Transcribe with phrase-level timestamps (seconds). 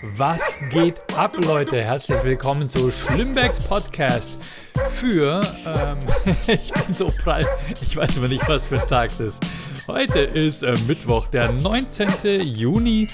[0.00, 1.82] Was geht ab, Leute?
[1.82, 4.38] Herzlich willkommen zu Schlimmbecks Podcast
[4.90, 5.98] für, ähm,
[6.46, 7.44] ich bin so prall,
[7.82, 9.46] ich weiß immer nicht, was für ein Tag es ist.
[9.88, 12.10] Heute ist äh, Mittwoch, der 19.
[12.42, 13.08] Juni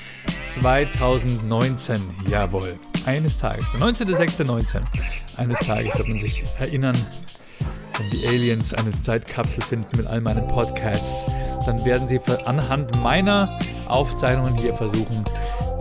[0.44, 1.96] 2019.
[2.28, 4.82] Jawohl, eines Tages, 19.06.19.
[5.38, 6.96] Eines Tages wird man sich erinnern,
[7.96, 11.24] wenn die Aliens eine Zeitkapsel finden mit all meinen Podcasts,
[11.64, 13.58] dann werden sie anhand meiner
[13.88, 15.24] Aufzeichnungen hier versuchen,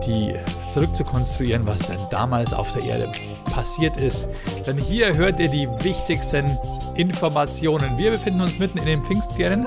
[0.06, 0.34] die
[0.72, 3.12] zurückzukonstruieren, was denn damals auf der Erde
[3.46, 4.28] passiert ist.
[4.66, 6.58] Denn hier hört ihr die wichtigsten
[6.96, 7.96] Informationen.
[7.98, 9.66] Wir befinden uns mitten in den Pfingstferien.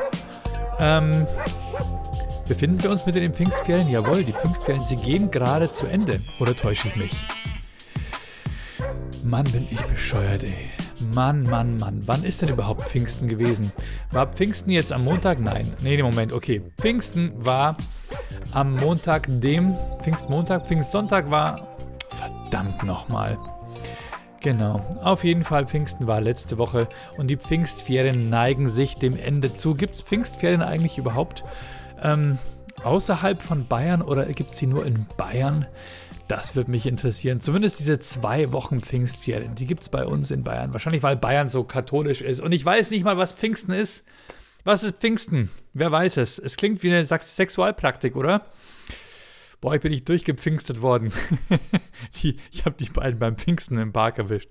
[0.79, 1.27] Ähm,
[2.47, 3.89] befinden wir uns mitten in den Pfingstferien?
[3.89, 6.21] Jawohl, die Pfingstferien, sie gehen gerade zu Ende.
[6.39, 7.13] Oder täusche ich mich?
[9.23, 10.86] Mann, bin ich bescheuert, ey.
[11.17, 12.03] Mann, Mann, Mann.
[12.05, 13.71] Wann ist denn überhaupt Pfingsten gewesen?
[14.11, 15.39] War Pfingsten jetzt am Montag?
[15.39, 15.73] Nein.
[15.81, 16.61] Nee, Moment, okay.
[16.79, 17.75] Pfingsten war
[18.51, 21.75] am Montag, dem Pfingstmontag, Pfingstsonntag war.
[22.11, 23.35] Verdammt nochmal.
[24.41, 24.83] Genau.
[25.01, 29.73] Auf jeden Fall, Pfingsten war letzte Woche und die Pfingstferien neigen sich dem Ende zu.
[29.73, 31.43] Gibt es Pfingstferien eigentlich überhaupt
[32.03, 32.37] ähm,
[32.83, 35.65] außerhalb von Bayern oder gibt es sie nur in Bayern?
[36.27, 37.39] Das würde mich interessieren.
[37.39, 40.73] Zumindest diese zwei Wochen Pfingstferien, die gibt es bei uns in Bayern.
[40.73, 42.41] Wahrscheinlich, weil Bayern so katholisch ist.
[42.41, 44.03] Und ich weiß nicht mal, was Pfingsten ist.
[44.65, 45.49] Was ist Pfingsten?
[45.73, 46.39] Wer weiß es?
[46.39, 48.45] Es klingt wie eine Sexualpraktik, oder?
[49.61, 51.13] Boah, ich bin nicht durchgepfingstet worden.
[52.21, 54.49] ich habe die beiden beim Pfingsten im Park erwischt.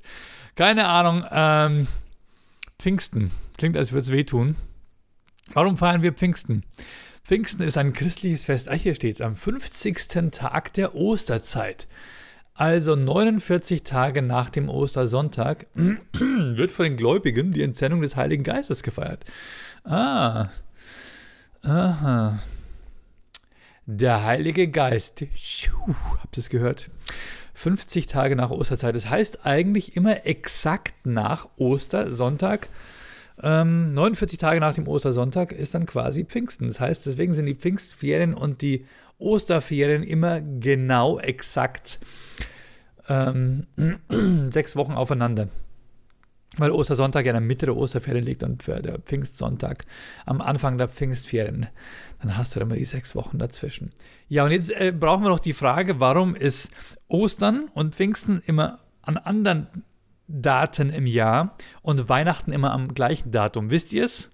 [0.55, 1.25] Keine Ahnung.
[1.31, 1.87] Ähm,
[2.79, 3.31] Pfingsten.
[3.59, 4.57] Klingt, als würde es wehtun.
[5.53, 6.65] Warum feiern wir Pfingsten?
[7.27, 8.69] Pfingsten ist ein christliches Fest.
[8.69, 9.21] Ah, hier steht es.
[9.21, 10.31] Am 50.
[10.31, 11.89] Tag der Osterzeit.
[12.55, 18.85] Also 49 Tage nach dem Ostersonntag wird von den Gläubigen die Entsendung des Heiligen Geistes
[18.85, 19.25] gefeiert.
[19.83, 20.51] Ah.
[21.63, 22.39] Aha.
[23.87, 25.21] Der Heilige Geist.
[25.21, 26.91] habt ihr es gehört?
[27.55, 28.95] 50 Tage nach Osterzeit.
[28.95, 32.69] Das heißt eigentlich immer exakt nach Ostersonntag.
[33.42, 36.69] Ähm, 49 Tage nach dem Ostersonntag ist dann quasi Pfingsten.
[36.69, 38.87] Das heißt, deswegen sind die Pfingstferien und die
[39.19, 41.99] Osterferien immer genau exakt
[43.09, 43.66] ähm,
[44.50, 45.49] sechs Wochen aufeinander
[46.59, 49.84] weil Ostersonntag ja in der Mitte der Osterferien liegt und der Pfingstsonntag
[50.25, 51.66] am Anfang der Pfingstferien.
[52.21, 53.93] Dann hast du immer die sechs Wochen dazwischen.
[54.28, 56.71] Ja, und jetzt äh, brauchen wir noch die Frage, warum ist
[57.09, 59.66] Ostern und Pfingsten immer an anderen
[60.28, 63.70] Daten im Jahr und Weihnachten immer am gleichen Datum?
[63.70, 64.31] Wisst ihr es?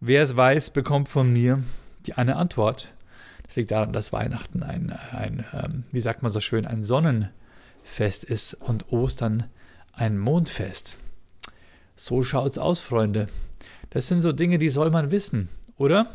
[0.00, 1.62] Wer es weiß, bekommt von mir
[2.06, 2.92] die eine Antwort.
[3.44, 8.24] Das liegt daran, dass Weihnachten ein, ein ähm, wie sagt man so schön, ein Sonnenfest
[8.24, 9.44] ist und Ostern
[9.92, 10.98] ein Mondfest.
[11.96, 13.28] So schaut's aus, Freunde.
[13.90, 15.48] Das sind so Dinge, die soll man wissen,
[15.78, 16.10] oder?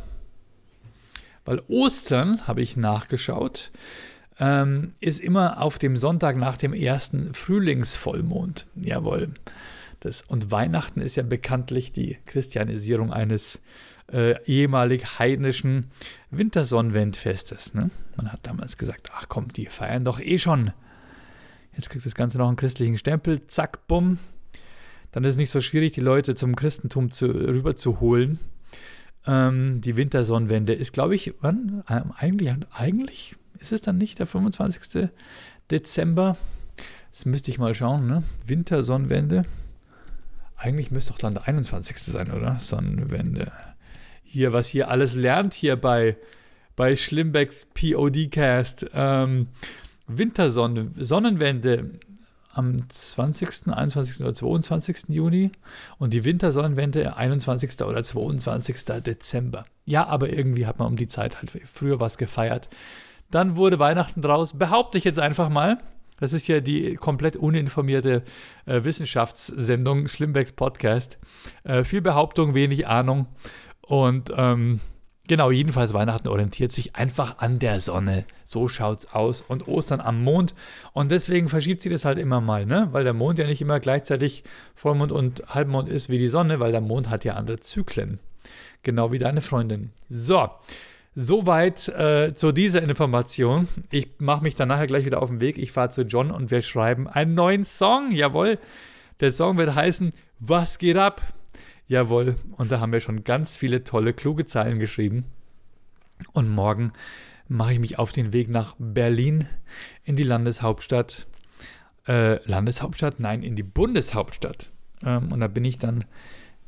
[1.45, 3.71] Weil Ostern, habe ich nachgeschaut,
[4.41, 8.66] ähm, ist immer auf dem Sonntag nach dem ersten Frühlingsvollmond.
[8.75, 9.29] Jawohl.
[10.00, 13.62] Das, und Weihnachten ist ja bekanntlich die Christianisierung eines
[14.12, 15.91] äh, ehemalig heidnischen
[16.31, 17.75] Wintersonnenwendfestes.
[17.75, 17.91] Ne?
[18.18, 20.74] Man hat damals gesagt, ach komm, die feiern doch eh schon.
[21.78, 24.18] Jetzt kriegt das Ganze noch einen christlichen Stempel, zack, bumm,
[25.12, 28.40] dann ist es nicht so schwierig, die Leute zum Christentum zu, rüber zu holen.
[29.28, 31.84] Ähm, die Wintersonnenwende ist, glaube ich, wann?
[31.88, 35.09] Ähm, eigentlich, eigentlich ist es dann nicht der 25.
[35.69, 36.38] Dezember.
[37.12, 38.23] Das müsste ich mal schauen, ne?
[38.45, 39.45] Wintersonnenwende.
[40.56, 41.97] Eigentlich müsste doch dann der 21.
[41.97, 42.59] sein, oder?
[42.59, 43.51] Sonnenwende.
[44.23, 46.17] Hier, was hier alles lernt hier bei,
[46.75, 48.85] bei Schlimmbecks POD-Cast.
[48.94, 49.47] Ähm,
[50.07, 51.91] Wintersonnenwende
[52.53, 54.22] am 20., 21.
[54.22, 55.09] oder 22.
[55.09, 55.51] Juni
[55.97, 57.81] und die Wintersonnenwende 21.
[57.81, 58.85] oder 22.
[59.06, 59.66] Dezember.
[59.85, 62.69] Ja, aber irgendwie hat man um die Zeit halt früher was gefeiert.
[63.31, 65.80] Dann wurde Weihnachten draus, behaupte ich jetzt einfach mal.
[66.19, 68.22] Das ist ja die komplett uninformierte
[68.68, 71.18] äh, Wissenschaftssendung Schlimmbecks Podcast.
[71.64, 73.25] Äh, viel Behauptung, wenig Ahnung.
[73.81, 74.81] Und ähm,
[75.31, 78.25] Genau, jedenfalls Weihnachten orientiert sich einfach an der Sonne.
[78.44, 79.42] So schaut's aus.
[79.42, 80.54] Und Ostern am Mond.
[80.92, 82.89] Und deswegen verschiebt sich das halt immer mal, ne?
[82.92, 84.44] Weil der Mond ja nicht immer gleichzeitig
[84.75, 88.19] Vollmond und Halbmond ist wie die Sonne, weil der Mond hat ja andere Zyklen.
[88.84, 89.92] Genau wie deine Freundin.
[90.10, 90.50] So.
[91.13, 93.68] Soweit äh, zu dieser Information.
[93.92, 95.58] Ich mache mich dann nachher gleich wieder auf den Weg.
[95.58, 98.12] Ich fahre zu John und wir schreiben einen neuen Song.
[98.12, 98.60] Jawohl.
[99.19, 101.22] Der Song wird heißen Was geht ab?
[101.88, 105.25] Jawohl, und da haben wir schon ganz viele tolle, kluge Zeilen geschrieben.
[106.31, 106.94] Und morgen
[107.50, 109.48] mache ich mich auf den Weg nach Berlin
[110.06, 111.28] in die Landeshauptstadt.
[112.08, 113.19] Äh, Landeshauptstadt?
[113.19, 114.72] Nein, in die Bundeshauptstadt.
[115.06, 116.06] Ähm, und da bin ich dann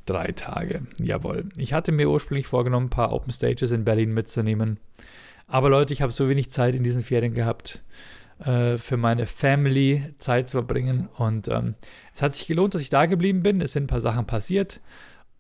[0.06, 0.88] drei Tage.
[1.00, 1.50] Jawohl.
[1.56, 4.80] Ich hatte mir ursprünglich vorgenommen, ein paar Open Stages in Berlin mitzunehmen.
[5.48, 7.84] Aber Leute, ich habe so wenig Zeit in diesen Ferien gehabt.
[8.40, 11.08] äh, für meine Family Zeit zu verbringen.
[11.18, 11.76] Und ähm,
[12.14, 13.62] es hat sich gelohnt, dass ich da geblieben bin.
[13.62, 14.82] Es sind ein paar Sachen passiert.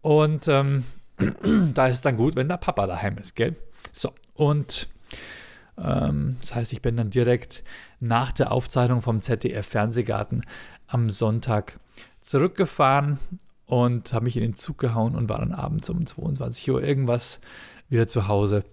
[0.01, 0.85] Und ähm,
[1.73, 3.55] da ist es dann gut, wenn der Papa daheim ist, gell?
[3.91, 4.87] So, und
[5.77, 7.63] ähm, das heißt, ich bin dann direkt
[7.99, 10.43] nach der Aufzeichnung vom ZDF Fernsehgarten
[10.87, 11.79] am Sonntag
[12.21, 13.19] zurückgefahren
[13.65, 17.39] und habe mich in den Zug gehauen und war dann abends um 22 Uhr irgendwas
[17.89, 18.63] wieder zu Hause.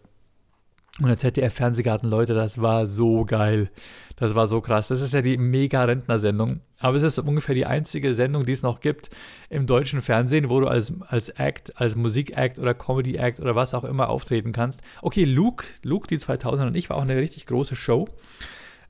[0.99, 3.71] Und der ZDF-Fernsehgarten, Leute, das war so geil.
[4.17, 4.89] Das war so krass.
[4.89, 6.61] Das ist ja die Mega-Rentner-Sendung.
[6.79, 9.09] Aber es ist ungefähr die einzige Sendung, die es noch gibt
[9.49, 13.85] im deutschen Fernsehen, wo du als, als Act, als Musik-Act oder Comedy-Act oder was auch
[13.85, 14.83] immer auftreten kannst.
[15.01, 18.09] Okay, Luke, Luke, die 2000 und ich, war auch eine richtig große Show.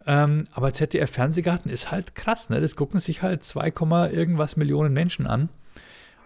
[0.05, 2.61] Ähm, aber ZDF-Fernsehgarten ist halt krass, ne?
[2.61, 3.73] Das gucken sich halt 2,
[4.11, 5.51] irgendwas Millionen Menschen an.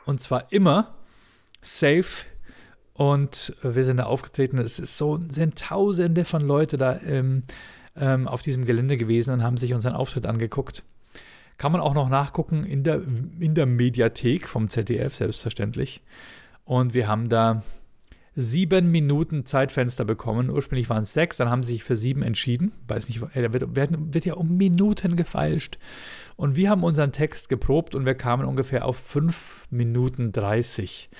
[0.06, 0.94] Und zwar immer
[1.60, 2.24] safe
[2.92, 4.58] und wir sind da aufgetreten.
[4.58, 7.42] Es ist so, sind tausende von Leuten da ähm,
[7.96, 10.84] ähm, auf diesem Gelände gewesen und haben sich unseren Auftritt angeguckt.
[11.58, 13.02] Kann man auch noch nachgucken in der,
[13.38, 16.02] in der Mediathek vom ZDF, selbstverständlich.
[16.64, 17.62] Und wir haben da
[18.36, 20.50] sieben Minuten Zeitfenster bekommen.
[20.50, 22.72] Ursprünglich waren es sechs, dann haben sie sich für sieben entschieden.
[22.88, 25.78] Weiß nicht, da wird, wird, ja um Minuten gefeilscht.
[26.36, 31.10] Und wir haben unseren Text geprobt und wir kamen ungefähr auf fünf Minuten dreißig.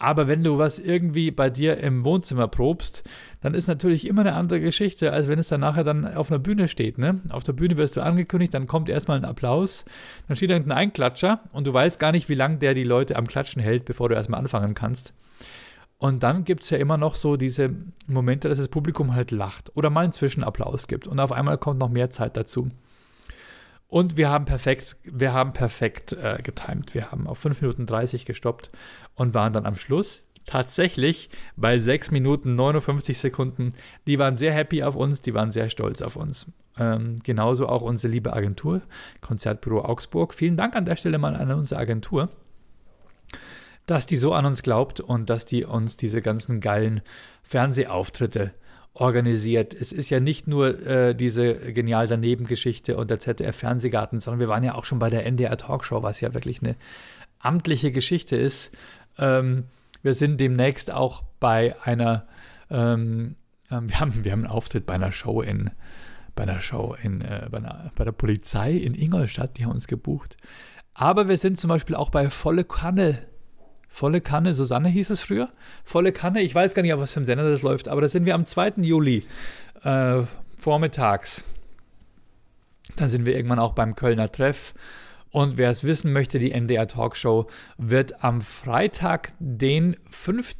[0.00, 3.02] Aber wenn du was irgendwie bei dir im Wohnzimmer probst,
[3.40, 6.38] dann ist natürlich immer eine andere Geschichte, als wenn es dann nachher dann auf einer
[6.38, 6.98] Bühne steht.
[6.98, 7.20] Ne?
[7.30, 9.84] Auf der Bühne wirst du angekündigt, dann kommt erstmal ein Applaus,
[10.28, 13.26] dann steht irgendein Einklatscher und du weißt gar nicht, wie lange der die Leute am
[13.26, 15.14] Klatschen hält, bevor du erstmal anfangen kannst.
[15.98, 17.74] Und dann gibt es ja immer noch so diese
[18.06, 21.80] Momente, dass das Publikum halt lacht oder mal einen Zwischenapplaus gibt und auf einmal kommt
[21.80, 22.70] noch mehr Zeit dazu.
[23.88, 26.94] Und wir haben perfekt, wir haben perfekt äh, getimt.
[26.94, 28.70] Wir haben auf 5 Minuten 30 gestoppt
[29.14, 33.72] und waren dann am Schluss tatsächlich bei 6 Minuten 59 Sekunden.
[34.06, 36.46] Die waren sehr happy auf uns, die waren sehr stolz auf uns.
[36.78, 38.82] Ähm, genauso auch unsere liebe Agentur,
[39.22, 40.34] Konzertbüro Augsburg.
[40.34, 42.28] Vielen Dank an der Stelle mal an unsere Agentur,
[43.86, 47.00] dass die so an uns glaubt und dass die uns diese ganzen geilen
[47.42, 48.52] Fernsehauftritte
[49.00, 49.74] organisiert.
[49.74, 54.40] Es ist ja nicht nur äh, diese genial daneben Geschichte und der ZDF Fernsehgarten, sondern
[54.40, 56.74] wir waren ja auch schon bei der NDR Talkshow, was ja wirklich eine
[57.38, 58.72] amtliche Geschichte ist.
[59.16, 59.64] Ähm,
[60.02, 62.26] wir sind demnächst auch bei einer,
[62.70, 63.36] ähm,
[63.70, 65.70] ähm, wir, haben, wir haben einen Auftritt bei einer Show in,
[66.34, 69.86] bei einer Show in, äh, bei, einer, bei der Polizei in Ingolstadt, die haben uns
[69.86, 70.36] gebucht.
[70.92, 73.27] Aber wir sind zum Beispiel auch bei Volle Kanne
[73.98, 75.50] Volle Kanne, Susanne hieß es früher.
[75.82, 78.08] Volle Kanne, ich weiß gar nicht, auf was für einem Sender das läuft, aber da
[78.08, 78.74] sind wir am 2.
[78.76, 79.24] Juli
[79.82, 80.22] äh,
[80.56, 81.42] vormittags.
[82.94, 84.72] Dann sind wir irgendwann auch beim Kölner Treff.
[85.32, 90.54] Und wer es wissen möchte, die NDR Talkshow wird am Freitag, den 5.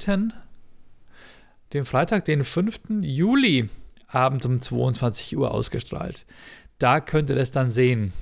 [1.72, 2.80] Den Freitag, den 5.
[3.02, 3.68] Juli
[4.08, 6.26] abends um 22 Uhr ausgestrahlt.
[6.80, 8.12] Da könnt ihr das dann sehen.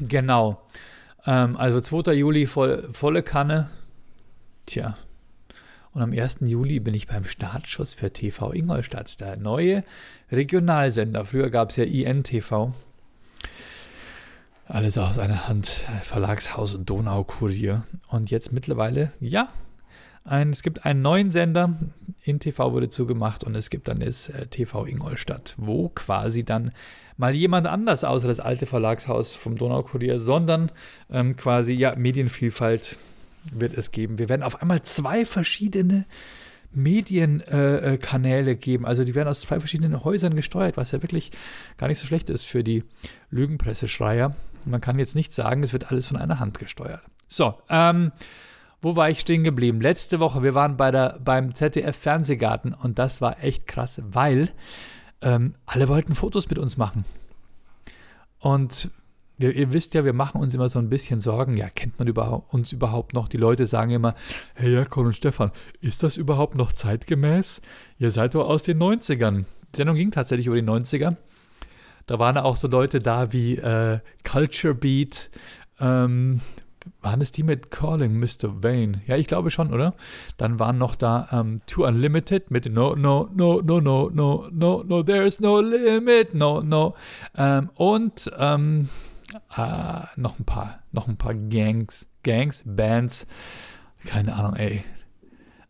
[0.00, 0.60] Genau.
[1.26, 2.12] Ähm, also 2.
[2.12, 3.70] Juli voll, volle Kanne.
[4.66, 4.96] Tja.
[5.92, 6.38] Und am 1.
[6.40, 9.84] Juli bin ich beim Startschuss für TV Ingolstadt, der neue
[10.30, 11.24] Regionalsender.
[11.26, 12.72] Früher gab es ja INTV.
[14.68, 17.84] Alles aus einer Hand, Verlagshaus Donaukurier.
[18.08, 19.48] Und jetzt mittlerweile, ja,
[20.24, 21.78] ein, es gibt einen neuen Sender,
[22.22, 26.72] in TV wurde zugemacht und es gibt dann das äh, TV Ingolstadt, wo quasi dann
[27.16, 30.70] mal jemand anders außer das alte Verlagshaus vom Donaukurier, sondern
[31.10, 32.98] ähm, quasi, ja, Medienvielfalt
[33.50, 34.18] wird es geben.
[34.18, 36.04] Wir werden auf einmal zwei verschiedene
[36.72, 38.86] Medienkanäle äh, äh geben.
[38.86, 41.32] Also die werden aus zwei verschiedenen Häusern gesteuert, was ja wirklich
[41.76, 42.84] gar nicht so schlecht ist für die
[43.30, 44.34] Lügenpresseschreier.
[44.64, 47.02] Man kann jetzt nicht sagen, es wird alles von einer Hand gesteuert.
[47.28, 48.12] So, ähm,
[48.82, 49.80] wo war ich stehen geblieben?
[49.80, 54.50] Letzte Woche, wir waren bei der, beim ZDF Fernsehgarten und das war echt krass, weil
[55.22, 57.04] ähm, alle wollten Fotos mit uns machen.
[58.40, 58.90] Und
[59.38, 61.56] wir, ihr wisst ja, wir machen uns immer so ein bisschen Sorgen.
[61.56, 63.28] Ja, kennt man überhaupt, uns überhaupt noch?
[63.28, 64.14] Die Leute sagen immer,
[64.54, 67.60] hey Jakob und Stefan, ist das überhaupt noch zeitgemäß?
[67.98, 69.44] Ihr seid doch aus den 90ern.
[69.72, 71.16] Die Sendung ging tatsächlich über die 90er.
[72.06, 75.30] Da waren auch so Leute da wie äh, Culture Beat,
[75.80, 76.40] ähm,
[77.00, 78.62] waren es die mit Calling Mr.
[78.62, 79.02] Vane?
[79.06, 79.94] Ja, ich glaube schon, oder?
[80.36, 84.82] Dann waren noch da ähm, Two Unlimited mit No, no, no, no, no, no, no,
[84.82, 86.94] no, is no limit, no, no.
[87.36, 88.88] Ähm, und ähm,
[89.56, 93.26] äh, noch ein paar, noch ein paar Gangs, Gangs, Bands.
[94.04, 94.84] Keine Ahnung, ey.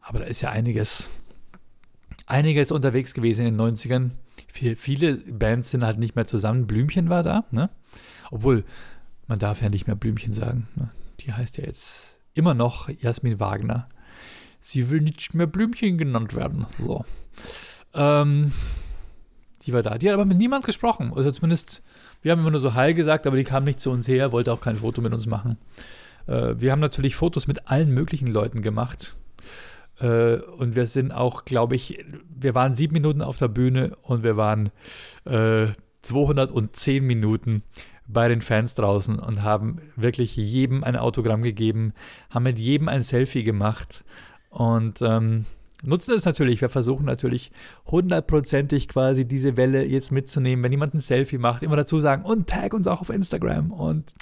[0.01, 1.11] Aber da ist ja einiges,
[2.27, 4.11] einiges unterwegs gewesen in den 90ern.
[4.49, 6.67] Viel, viele Bands sind halt nicht mehr zusammen.
[6.67, 7.71] Blümchen war da, ne?
[8.31, 8.65] Obwohl,
[9.29, 10.69] man darf ja nicht mehr Blümchen sagen.
[10.75, 10.91] Ne?
[11.25, 13.89] Die heißt ja jetzt immer noch Jasmin Wagner.
[14.61, 16.67] Sie will nicht mehr Blümchen genannt werden.
[16.71, 17.05] So.
[17.95, 18.53] Ähm,
[19.67, 19.99] Die war da.
[19.99, 21.13] Die hat aber mit niemand gesprochen.
[21.15, 21.83] Also zumindest,
[22.23, 24.53] wir haben immer nur so Hi gesagt, aber die kam nicht zu uns her, wollte
[24.53, 25.57] auch kein Foto mit uns machen.
[26.27, 29.17] Äh, wir haben natürlich Fotos mit allen möglichen Leuten gemacht.
[30.01, 34.23] Äh, und wir sind auch, glaube ich, wir waren sieben Minuten auf der Bühne und
[34.23, 34.71] wir waren
[35.25, 35.69] äh,
[36.03, 37.63] 210 Minuten
[38.07, 41.93] bei den Fans draußen und haben wirklich jedem ein Autogramm gegeben,
[42.31, 44.05] haben mit jedem ein Selfie gemacht
[44.51, 45.47] und ähm,
[45.83, 46.61] nutzen es natürlich.
[46.61, 47.51] Wir versuchen natürlich
[47.87, 50.63] hundertprozentig quasi diese Welle jetzt mitzunehmen.
[50.63, 53.73] Wenn jemand ein Selfie macht, immer dazu sagen und tag uns auch auf Instagram.
[53.73, 54.13] Und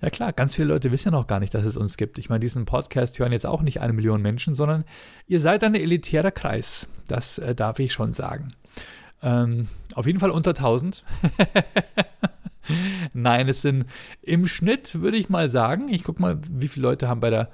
[0.00, 2.18] ja klar, ganz viele Leute wissen ja noch gar nicht, dass es uns gibt.
[2.18, 4.84] Ich meine, diesen Podcast hören jetzt auch nicht eine Million Menschen, sondern
[5.26, 6.88] ihr seid ein elitärer Kreis.
[7.08, 8.52] Das äh, darf ich schon sagen.
[9.22, 11.04] Ähm, auf jeden Fall unter 1000.
[13.12, 13.86] Nein, es sind
[14.22, 17.50] im Schnitt, würde ich mal sagen, ich gucke mal, wie viele Leute haben bei der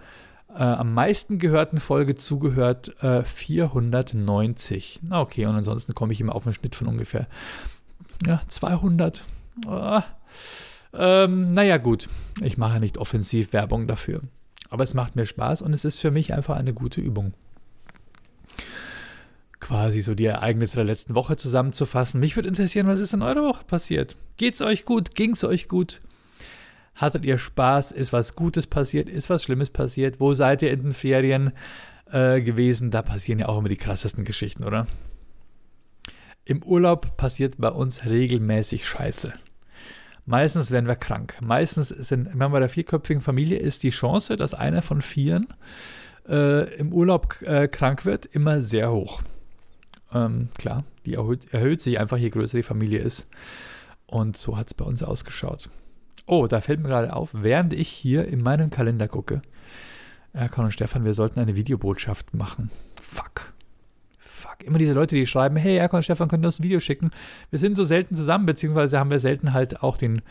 [0.54, 5.00] äh, am meisten gehörten Folge zugehört, äh, 490.
[5.02, 7.26] Na okay, und ansonsten komme ich immer auf einen Schnitt von ungefähr
[8.26, 9.24] ja, 200.
[9.66, 10.04] Ah,
[10.94, 12.08] ähm, naja, gut,
[12.42, 14.22] ich mache nicht offensiv Werbung dafür.
[14.70, 17.34] Aber es macht mir Spaß und es ist für mich einfach eine gute Übung.
[19.60, 22.20] Quasi so die Ereignisse der letzten Woche zusammenzufassen.
[22.20, 24.16] Mich würde interessieren, was ist in eurer Woche passiert?
[24.36, 25.14] Geht's euch gut?
[25.14, 26.00] Ging's euch gut?
[26.94, 27.92] Hattet ihr Spaß?
[27.92, 29.08] Ist was Gutes passiert?
[29.08, 30.20] Ist was Schlimmes passiert?
[30.20, 31.52] Wo seid ihr in den Ferien
[32.10, 32.90] äh, gewesen?
[32.90, 34.86] Da passieren ja auch immer die krassesten Geschichten, oder?
[36.44, 39.32] Im Urlaub passiert bei uns regelmäßig Scheiße.
[40.26, 41.36] Meistens werden wir krank.
[41.40, 45.48] Meistens sind, wenn man bei der vierköpfigen Familie ist, die Chance, dass einer von vieren
[46.28, 49.22] äh, im Urlaub äh, krank wird, immer sehr hoch.
[50.12, 53.26] Ähm, klar, die erhöht, erhöht sich einfach, je größer die Familie ist.
[54.06, 55.68] Und so hat es bei uns ausgeschaut.
[56.26, 59.42] Oh, da fällt mir gerade auf, während ich hier in meinen Kalender gucke.
[60.32, 62.70] Erkan und Stefan, wir sollten eine Videobotschaft machen.
[63.00, 63.52] Fuck.
[64.18, 64.62] Fuck.
[64.64, 67.10] Immer diese Leute, die schreiben, hey, Erkan und Stefan, können uns ein Video schicken.
[67.50, 70.22] Wir sind so selten zusammen, beziehungsweise haben wir selten halt auch den,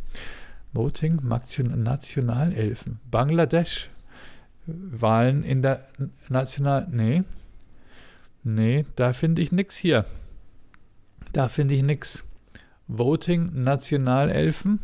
[0.76, 3.00] Voting, Nationalelfen.
[3.10, 3.88] Bangladesch.
[4.66, 5.86] Wahlen in der
[6.28, 6.86] National.
[6.90, 7.22] Nee.
[8.44, 10.04] Nee, da finde ich nichts hier.
[11.32, 12.24] Da finde ich nichts.
[12.88, 14.80] Voting, Nationalelfen.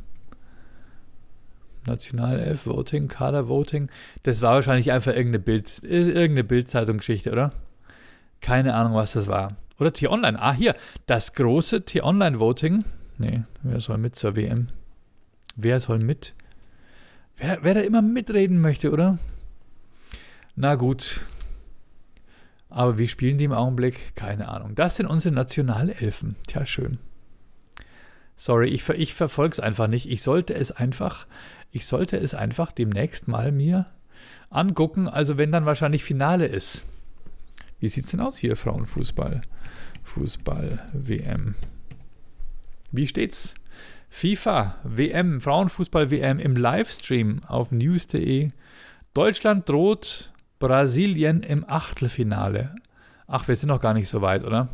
[1.87, 3.91] Nationalelf, Voting, Kader-Voting.
[4.23, 7.53] Das war wahrscheinlich einfach irgendeine Bild, irgendeine Bildzeitung-Geschichte, oder?
[8.41, 9.57] Keine Ahnung, was das war.
[9.79, 10.41] Oder T-Online.
[10.41, 10.75] Ah, hier,
[11.07, 12.85] das große T-Online-Voting.
[13.19, 14.69] Nee, wer soll mit zur WM?
[15.56, 16.35] Wer soll mit?
[17.37, 19.18] Wer, wer da immer mitreden möchte, oder?
[20.54, 21.26] Na gut,
[22.73, 24.16] aber wie spielen die im Augenblick?
[24.16, 24.75] Keine Ahnung.
[24.75, 26.37] Das sind unsere Nationalelfen.
[26.47, 26.99] Tja, schön.
[28.35, 30.11] Sorry, ich, ich verfolge es einfach nicht.
[30.11, 31.26] Ich sollte es einfach,
[31.71, 33.87] ich sollte es einfach demnächst mal mir
[34.49, 35.06] angucken.
[35.06, 36.87] Also wenn dann wahrscheinlich Finale ist.
[37.78, 39.42] Wie sieht es denn aus hier, Frauenfußball?
[40.04, 41.54] Fußball, WM.
[42.90, 43.54] Wie steht's?
[44.14, 48.50] FIFA, WM, Frauenfußball WM im Livestream auf news.de.
[49.14, 52.75] Deutschland droht Brasilien im Achtelfinale.
[53.26, 54.69] Ach, wir sind noch gar nicht so weit, oder?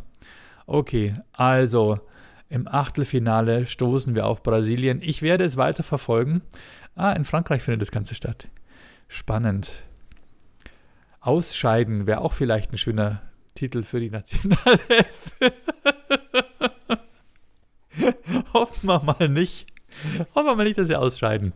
[0.67, 2.01] Okay, also
[2.49, 5.01] im Achtelfinale stoßen wir auf Brasilien.
[5.03, 6.43] Ich werde es weiter verfolgen.
[6.97, 8.49] Ah, in Frankreich findet das Ganze statt.
[9.07, 9.85] Spannend.
[11.21, 13.23] Ausscheiden wäre auch vielleicht ein schöner
[13.55, 15.33] Titel für die Nationalelf.
[18.53, 19.67] Hoffen wir mal nicht.
[20.35, 21.53] Hoffen wir mal nicht, dass sie ausscheiden.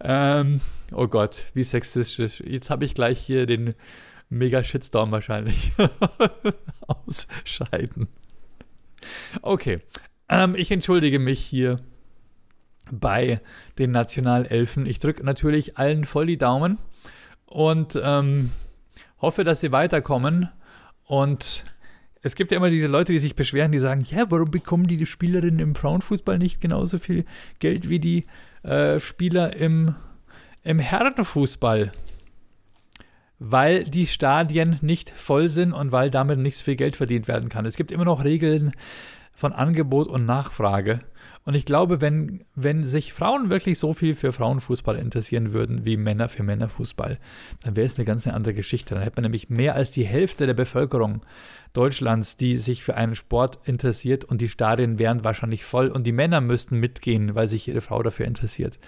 [0.00, 0.60] Ähm,
[0.92, 2.40] oh Gott, wie sexistisch.
[2.40, 3.74] Jetzt habe ich gleich hier den
[4.28, 5.72] mega Shitstorm wahrscheinlich.
[6.86, 8.08] Ausscheiden.
[9.42, 9.80] Okay.
[10.28, 11.80] Ähm, ich entschuldige mich hier
[12.90, 13.40] bei
[13.78, 14.86] den Nationalelfen.
[14.86, 16.78] Ich drücke natürlich allen voll die Daumen
[17.46, 18.52] und ähm,
[19.20, 20.50] hoffe, dass sie weiterkommen.
[21.04, 21.64] Und
[22.26, 25.06] es gibt ja immer diese Leute, die sich beschweren, die sagen, ja, warum bekommen die,
[25.06, 27.24] Spielerinnen im Frauenfußball nicht genauso viel
[27.60, 28.26] Geld wie die
[28.64, 29.94] äh, Spieler im,
[30.64, 31.92] im Herrenfußball?
[33.38, 37.48] Weil die Stadien nicht voll sind und weil damit nicht so viel Geld verdient werden
[37.48, 37.64] kann.
[37.64, 38.72] Es gibt immer noch Regeln
[39.36, 41.00] von Angebot und Nachfrage.
[41.44, 45.98] Und ich glaube, wenn, wenn sich Frauen wirklich so viel für Frauenfußball interessieren würden wie
[45.98, 47.18] Männer für Männerfußball,
[47.62, 48.94] dann wäre es eine ganz andere Geschichte.
[48.94, 51.20] Dann hätte man nämlich mehr als die Hälfte der Bevölkerung
[51.74, 56.12] Deutschlands, die sich für einen Sport interessiert und die Stadien wären wahrscheinlich voll und die
[56.12, 58.78] Männer müssten mitgehen, weil sich ihre Frau dafür interessiert.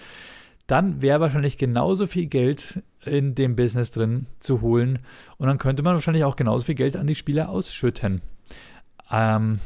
[0.65, 4.99] Dann wäre wahrscheinlich genauso viel Geld in dem Business drin zu holen
[5.37, 8.21] und dann könnte man wahrscheinlich auch genauso viel Geld an die Spieler ausschütten.
[9.11, 9.59] Ähm,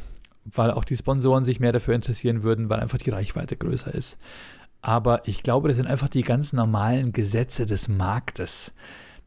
[0.45, 4.17] weil auch die Sponsoren sich mehr dafür interessieren würden, weil einfach die Reichweite größer ist.
[4.81, 8.73] Aber ich glaube, das sind einfach die ganz normalen Gesetze des Marktes.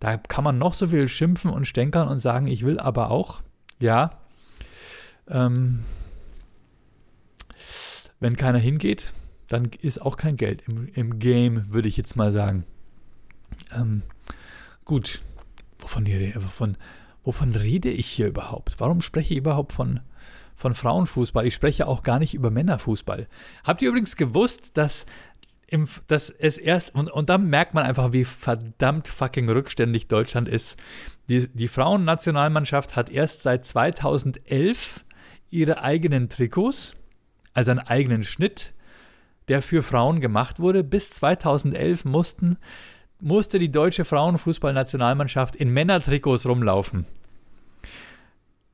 [0.00, 3.42] Da kann man noch so viel schimpfen und stänkern und sagen, ich will aber auch,
[3.80, 4.11] ja,
[5.28, 5.85] ähm,
[8.20, 9.14] wenn keiner hingeht,
[9.49, 12.64] dann ist auch kein Geld im, im Game, würde ich jetzt mal sagen.
[13.75, 14.02] Ähm,
[14.85, 15.23] gut,
[15.78, 16.76] wovon, wovon,
[17.25, 18.76] wovon rede ich hier überhaupt?
[18.78, 20.00] Warum spreche ich überhaupt von,
[20.56, 21.46] von Frauenfußball.
[21.46, 23.28] Ich spreche auch gar nicht über Männerfußball.
[23.64, 25.04] Habt ihr übrigens gewusst, dass,
[25.68, 30.48] im, dass es erst, und, und dann merkt man einfach, wie verdammt fucking rückständig Deutschland
[30.48, 30.78] ist.
[31.28, 35.04] Die, die Frauennationalmannschaft hat erst seit 2011
[35.50, 36.96] ihre eigenen Trikots,
[37.52, 38.72] also einen eigenen Schnitt,
[39.48, 40.82] der für Frauen gemacht wurde.
[40.82, 42.56] Bis 2011 mussten,
[43.21, 47.06] musste die deutsche Frauenfußballnationalmannschaft in Männertrikots rumlaufen.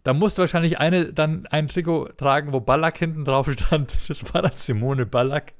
[0.04, 3.94] Da musste wahrscheinlich eine dann ein Trikot tragen, wo Ballack hinten drauf stand.
[4.08, 5.52] Das war dann Simone Ballack.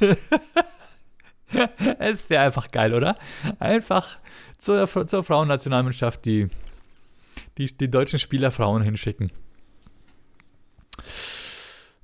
[1.98, 3.16] es wäre einfach geil, oder?
[3.58, 4.18] Einfach
[4.58, 6.48] zur, zur Frauennationalmannschaft die,
[7.56, 9.30] die, die deutschen Spieler Frauen hinschicken.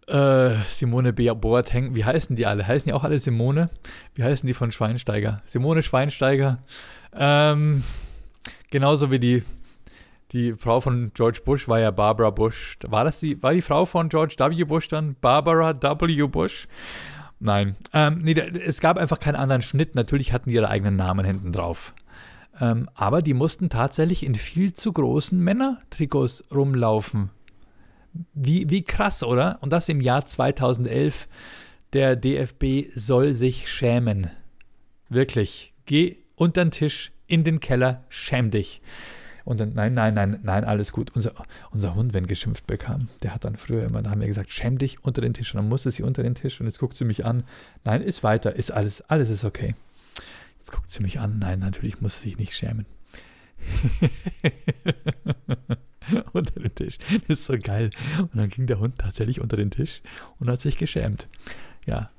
[0.07, 2.67] Äh, Simone Boateng, wie heißen die alle?
[2.67, 3.71] Heißen die auch alle Simone?
[4.15, 5.43] Wie heißen die von Schweinsteiger?
[5.47, 6.59] Simone Schweinsteiger.
[7.15, 7.85] Ähm,
[8.71, 9.43] genauso wie die
[10.35, 12.77] die Frau von George Bush war ja Barbara Bush.
[12.83, 14.65] War das die, war die Frau von George W.
[14.65, 16.27] Bush dann Barbara W.
[16.27, 16.67] Bush?
[17.39, 17.77] Nein.
[17.93, 19.95] Ähm, nee, es gab einfach keinen anderen Schnitt.
[19.95, 21.95] Natürlich hatten die ihre eigenen Namen hinten drauf.
[22.61, 27.31] Ähm, aber die mussten tatsächlich in viel zu großen Männertrikots rumlaufen.
[28.33, 29.59] Wie, wie krass, oder?
[29.61, 31.29] Und das im Jahr 2011.
[31.93, 34.31] Der DFB soll sich schämen.
[35.09, 35.75] Wirklich.
[35.87, 38.81] Geh unter den Tisch, in den Keller, schäm dich.
[39.45, 41.11] Und dann, nein, nein, nein, nein, alles gut.
[41.15, 41.33] Unser,
[41.71, 44.79] unser Hund, wenn geschimpft bekam, der hat dann früher immer, da haben wir gesagt, schäm
[44.79, 45.55] dich unter den Tisch.
[45.55, 47.45] Und dann musste sie unter den Tisch und jetzt guckt sie mich an.
[47.85, 49.75] Nein, ist weiter, ist alles, alles ist okay.
[50.59, 51.39] Jetzt guckt sie mich an.
[51.39, 52.87] Nein, natürlich muss sie sich nicht schämen.
[56.33, 56.99] unter den Tisch.
[57.29, 57.91] Das ist so geil.
[58.19, 60.03] Und dann ging der Hund tatsächlich unter den Tisch
[60.39, 61.29] und hat sich geschämt.
[61.87, 62.11] Ja,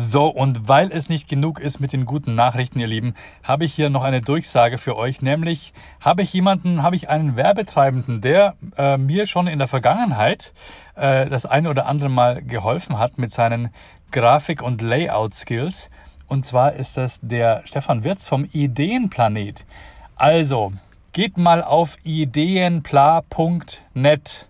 [0.00, 3.74] so, und weil es nicht genug ist mit den guten Nachrichten, ihr Lieben, habe ich
[3.74, 5.22] hier noch eine Durchsage für euch.
[5.22, 10.52] Nämlich habe ich jemanden, habe ich einen Werbetreibenden, der äh, mir schon in der Vergangenheit
[10.94, 13.70] äh, das eine oder andere Mal geholfen hat mit seinen
[14.12, 15.90] Grafik- und Layout-Skills.
[16.28, 19.66] Und zwar ist das der Stefan Wirz vom Ideenplanet.
[20.14, 20.74] Also,
[21.12, 24.48] geht mal auf ideenpla.net.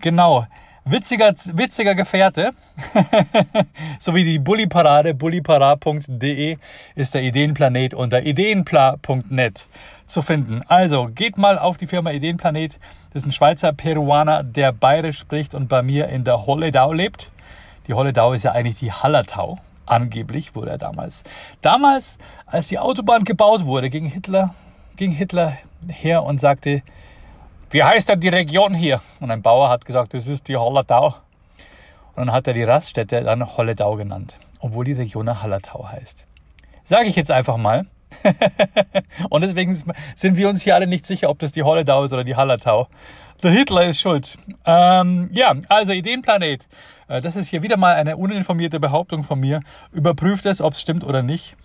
[0.00, 0.48] Genau
[0.90, 2.52] witziger, witziger Gefährte,
[4.00, 6.56] so wie die Bulli-Parade, bulliparade.de
[6.94, 9.66] ist der Ideenplanet unter ideenpla.net
[10.06, 10.62] zu finden.
[10.68, 12.78] Also geht mal auf die Firma Ideenplanet.
[13.12, 17.30] Das ist ein Schweizer Peruaner, der bayerisch spricht und bei mir in der Holledau lebt.
[17.86, 19.58] Die Holledau ist ja eigentlich die Hallertau.
[19.86, 21.24] Angeblich wurde er damals.
[21.62, 24.54] Damals, als die Autobahn gebaut wurde, ging Hitler,
[24.96, 26.82] ging Hitler her und sagte,
[27.70, 29.00] wie heißt denn die Region hier?
[29.20, 31.14] Und ein Bauer hat gesagt, das ist die Hollertau.
[32.14, 36.24] Und dann hat er die Raststätte dann Holledau genannt, obwohl die Region Hallertau heißt.
[36.84, 37.86] Sage ich jetzt einfach mal.
[39.30, 39.80] und deswegen
[40.16, 42.88] sind wir uns hier alle nicht sicher, ob das die Holledau ist oder die Hallertau.
[43.42, 44.38] Der Hitler ist schuld.
[44.64, 46.66] Ähm, ja, also Ideenplanet.
[47.06, 49.60] Äh, das ist hier wieder mal eine uninformierte Behauptung von mir.
[49.92, 51.56] Überprüft es, ob es stimmt oder nicht.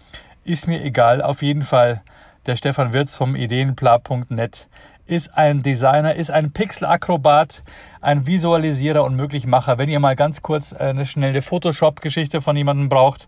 [0.43, 1.21] Ist mir egal.
[1.21, 2.03] Auf jeden Fall
[2.45, 4.67] der Stefan Wirz vom ideenpla.net
[5.13, 7.61] ist ein Designer, ist ein Pixelakrobat,
[8.01, 9.77] ein Visualisierer und Möglichmacher.
[9.77, 13.27] Wenn ihr mal ganz kurz eine schnelle Photoshop-Geschichte von jemandem braucht,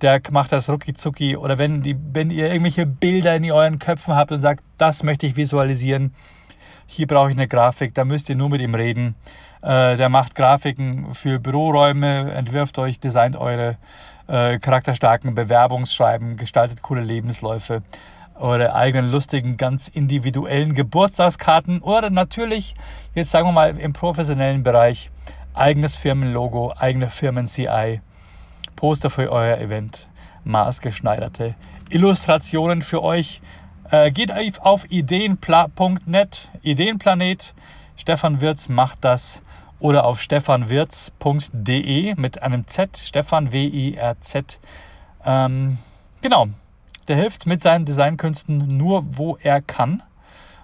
[0.00, 1.36] der macht das rucki zucki.
[1.36, 5.26] Oder wenn, die, wenn ihr irgendwelche Bilder in euren Köpfen habt und sagt, das möchte
[5.26, 6.14] ich visualisieren,
[6.86, 9.14] hier brauche ich eine Grafik, da müsst ihr nur mit ihm reden.
[9.62, 13.76] Äh, der macht Grafiken für Büroräume, entwirft euch, designt eure
[14.26, 17.82] äh, charakterstarken Bewerbungsschreiben, gestaltet coole Lebensläufe
[18.40, 22.74] oder eigenen lustigen, ganz individuellen Geburtstagskarten oder natürlich,
[23.14, 25.10] jetzt sagen wir mal im professionellen Bereich,
[25.54, 28.00] eigenes Firmenlogo, eigene Firmen-CI,
[28.76, 30.08] Poster für euer Event,
[30.44, 31.54] maßgeschneiderte
[31.90, 33.42] Illustrationen für euch.
[33.90, 37.54] Äh, geht auf ideenpla.net, Ideenplanet.
[37.96, 39.42] Stefan Wirz macht das
[39.80, 44.58] oder auf stefanwirz.de mit einem Z, Stefan W-I-R-Z.
[45.26, 45.78] Ähm,
[46.22, 46.48] genau,
[47.10, 50.02] der hilft mit seinen Designkünsten nur, wo er kann.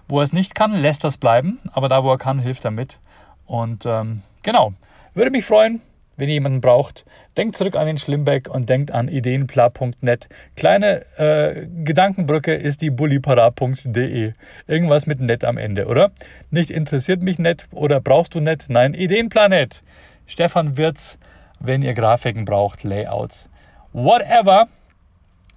[0.06, 2.70] Wo er es nicht kann, lässt das bleiben, aber da, wo er kann, hilft er
[2.70, 3.00] mit.
[3.46, 4.72] Und ähm, genau,
[5.12, 5.82] würde mich freuen,
[6.16, 7.04] wenn ihr jemanden braucht.
[7.36, 10.28] Denkt zurück an den Schlimbeck und denkt an ideenpla.net.
[10.54, 14.32] Kleine äh, Gedankenbrücke ist die bullipara.de.
[14.68, 16.12] Irgendwas mit net am Ende, oder?
[16.52, 18.66] Nicht interessiert mich net oder brauchst du net?
[18.68, 19.82] Nein, Ideenplanet.
[20.28, 21.18] Stefan Wirz,
[21.58, 23.48] wenn ihr Grafiken braucht, Layouts,
[23.92, 24.68] whatever.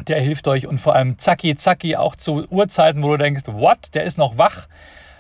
[0.08, 3.94] Der hilft euch und vor allem zacki zacki auch zu Uhrzeiten, wo du denkst, what,
[3.94, 4.68] der ist noch wach.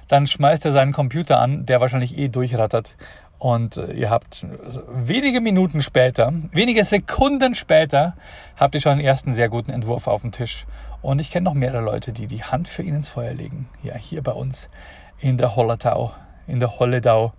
[0.08, 2.96] Dann schmeißt er seinen Computer an, der wahrscheinlich eh durchrattert
[3.40, 4.46] und äh, ihr habt
[4.90, 8.14] wenige Minuten später, wenige Sekunden später,
[8.58, 10.68] habt ihr schon einen ersten sehr guten Entwurf auf dem Tisch.
[11.02, 13.70] Und ich kenne noch mehrere Leute, die die Hand für ihn ins Feuer legen.
[13.82, 14.70] Ja, hier bei uns
[15.20, 16.12] in der Holletau,
[16.48, 17.32] in der Holledau.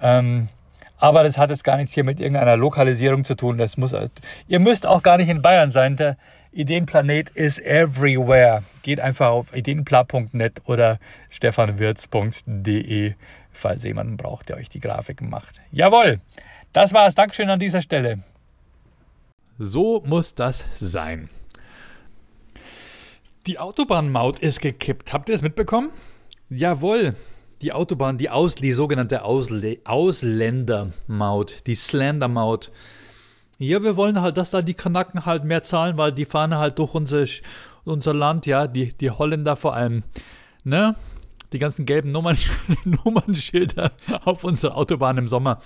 [0.00, 0.48] Ähm,
[0.96, 3.58] aber das hat jetzt gar nichts hier mit irgendeiner Lokalisierung zu tun.
[3.58, 3.94] Das muss,
[4.48, 5.96] ihr müsst auch gar nicht in Bayern sein.
[5.96, 6.16] Der
[6.52, 8.64] Ideenplanet ist everywhere.
[8.82, 10.98] Geht einfach auf ideenpla.net oder
[11.30, 13.14] stefanwirz.de
[13.52, 15.60] falls ihr jemanden braucht, der euch die Grafiken macht.
[15.70, 16.20] Jawohl,
[16.72, 17.14] das war's.
[17.14, 18.20] Dankeschön an dieser Stelle.
[19.58, 21.28] So muss das sein.
[23.46, 25.12] Die Autobahnmaut ist gekippt.
[25.12, 25.90] Habt ihr das mitbekommen?
[26.48, 27.14] Jawohl.
[27.62, 32.72] Die Autobahn, die, Aus, die sogenannte Ausle Ausländermaut, die Slendermaut.
[33.60, 36.78] Ja, wir wollen halt, dass da die Kanaken halt mehr zahlen, weil die fahren halt
[36.78, 37.24] durch unser,
[37.84, 40.02] unser Land, ja, die, die Holländer vor allem.
[40.64, 40.96] Ne?
[41.52, 42.38] die ganzen gelben Nummern,
[42.84, 43.92] Nummernschilder
[44.24, 45.60] auf unserer Autobahn im Sommer.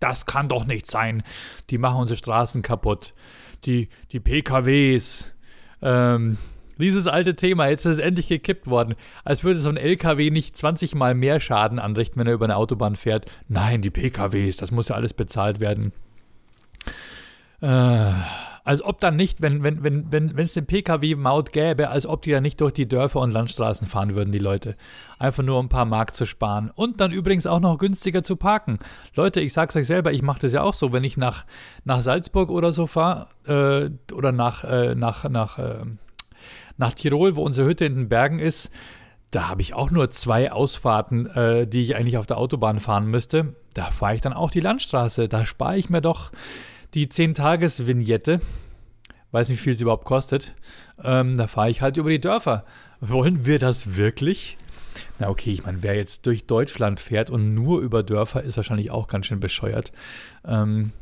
[0.00, 1.22] Das kann doch nicht sein.
[1.70, 3.14] Die machen unsere Straßen kaputt.
[3.64, 5.32] Die, die PKWs.
[5.80, 6.36] Ähm,
[6.78, 8.94] dieses alte Thema, jetzt ist es endlich gekippt worden.
[9.24, 12.56] Als würde so ein LKW nicht 20 mal mehr Schaden anrichten, wenn er über eine
[12.56, 13.30] Autobahn fährt.
[13.48, 15.92] Nein, die PKWs, das muss ja alles bezahlt werden.
[17.60, 18.12] Äh,
[18.68, 22.20] als ob dann nicht, wenn wenn wenn wenn wenn es eine PKW-Maut gäbe, als ob
[22.20, 24.76] die dann nicht durch die Dörfer und Landstraßen fahren würden, die Leute.
[25.18, 26.70] Einfach nur um ein paar Mark zu sparen.
[26.74, 28.78] Und dann übrigens auch noch günstiger zu parken.
[29.14, 31.46] Leute, ich sag's euch selber, ich mache das ja auch so, wenn ich nach,
[31.84, 35.86] nach Salzburg oder so fahre, äh, oder nach, äh, nach, nach, äh,
[36.76, 38.70] nach Tirol, wo unsere Hütte in den Bergen ist,
[39.30, 43.06] da habe ich auch nur zwei Ausfahrten, äh, die ich eigentlich auf der Autobahn fahren
[43.06, 43.54] müsste.
[43.72, 45.28] Da fahre ich dann auch die Landstraße.
[45.28, 46.32] Da spare ich mir doch
[46.94, 48.40] die 10-Tages-Vignette,
[49.30, 50.54] weiß nicht, wie viel sie überhaupt kostet,
[51.02, 52.64] ähm, da fahre ich halt über die Dörfer.
[53.00, 54.56] Wollen wir das wirklich?
[55.18, 58.90] Na okay, ich meine, wer jetzt durch Deutschland fährt und nur über Dörfer, ist wahrscheinlich
[58.90, 59.92] auch ganz schön bescheuert.
[60.44, 60.92] Ähm,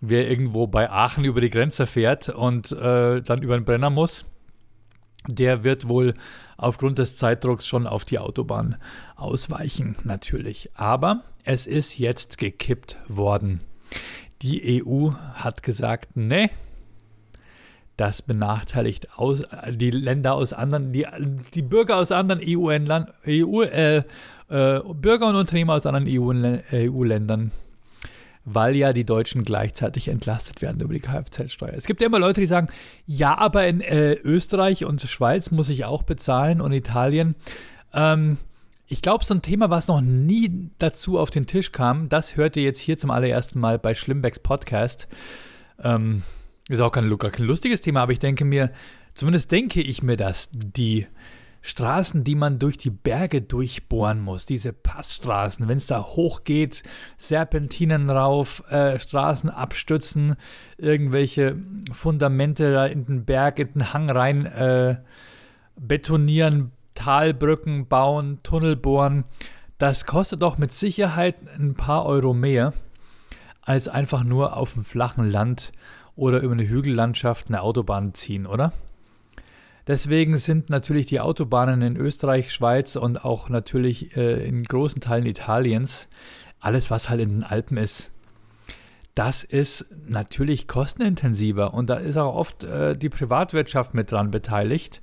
[0.00, 4.24] wer irgendwo bei Aachen über die Grenze fährt und äh, dann über den Brenner muss,
[5.26, 6.14] der wird wohl
[6.56, 8.76] aufgrund des Zeitdrucks schon auf die Autobahn
[9.16, 10.70] ausweichen, natürlich.
[10.74, 13.60] Aber es ist jetzt gekippt worden.
[14.42, 16.50] Die EU hat gesagt, ne,
[18.00, 21.06] das benachteiligt aus, die Länder aus anderen, die,
[21.52, 27.52] die Bürger aus anderen EU-Ländern, EU, äh, äh, Bürger und Unternehmer aus anderen EU-Ländern,
[28.46, 31.74] weil ja die Deutschen gleichzeitig entlastet werden über die Kfz-Steuer.
[31.74, 32.68] Es gibt ja immer Leute, die sagen,
[33.04, 37.34] ja, aber in äh, Österreich und Schweiz muss ich auch bezahlen und Italien.
[37.92, 38.38] Ähm,
[38.92, 42.56] ich glaube, so ein Thema, was noch nie dazu auf den Tisch kam, das hört
[42.56, 45.06] ihr jetzt hier zum allerersten Mal bei Schlimmbecks Podcast.
[45.80, 46.24] Ähm,
[46.68, 48.72] ist auch kein, kein lustiges Thema, aber ich denke mir,
[49.14, 51.06] zumindest denke ich mir das, die
[51.62, 56.82] Straßen, die man durch die Berge durchbohren muss, diese Passstraßen, wenn es da hochgeht,
[57.16, 60.34] Serpentinen rauf, äh, Straßen abstützen,
[60.78, 61.56] irgendwelche
[61.92, 64.96] Fundamente da in den Berg, in den Hang rein äh,
[65.76, 69.24] betonieren, Talbrücken bauen, Tunnel bohren,
[69.78, 72.74] das kostet doch mit Sicherheit ein paar Euro mehr,
[73.62, 75.72] als einfach nur auf dem flachen Land
[76.14, 78.74] oder über eine Hügellandschaft eine Autobahn ziehen, oder?
[79.86, 85.24] Deswegen sind natürlich die Autobahnen in Österreich, Schweiz und auch natürlich äh, in großen Teilen
[85.24, 86.06] Italiens,
[86.60, 88.10] alles was halt in den Alpen ist,
[89.14, 95.00] das ist natürlich kostenintensiver und da ist auch oft äh, die Privatwirtschaft mit dran beteiligt.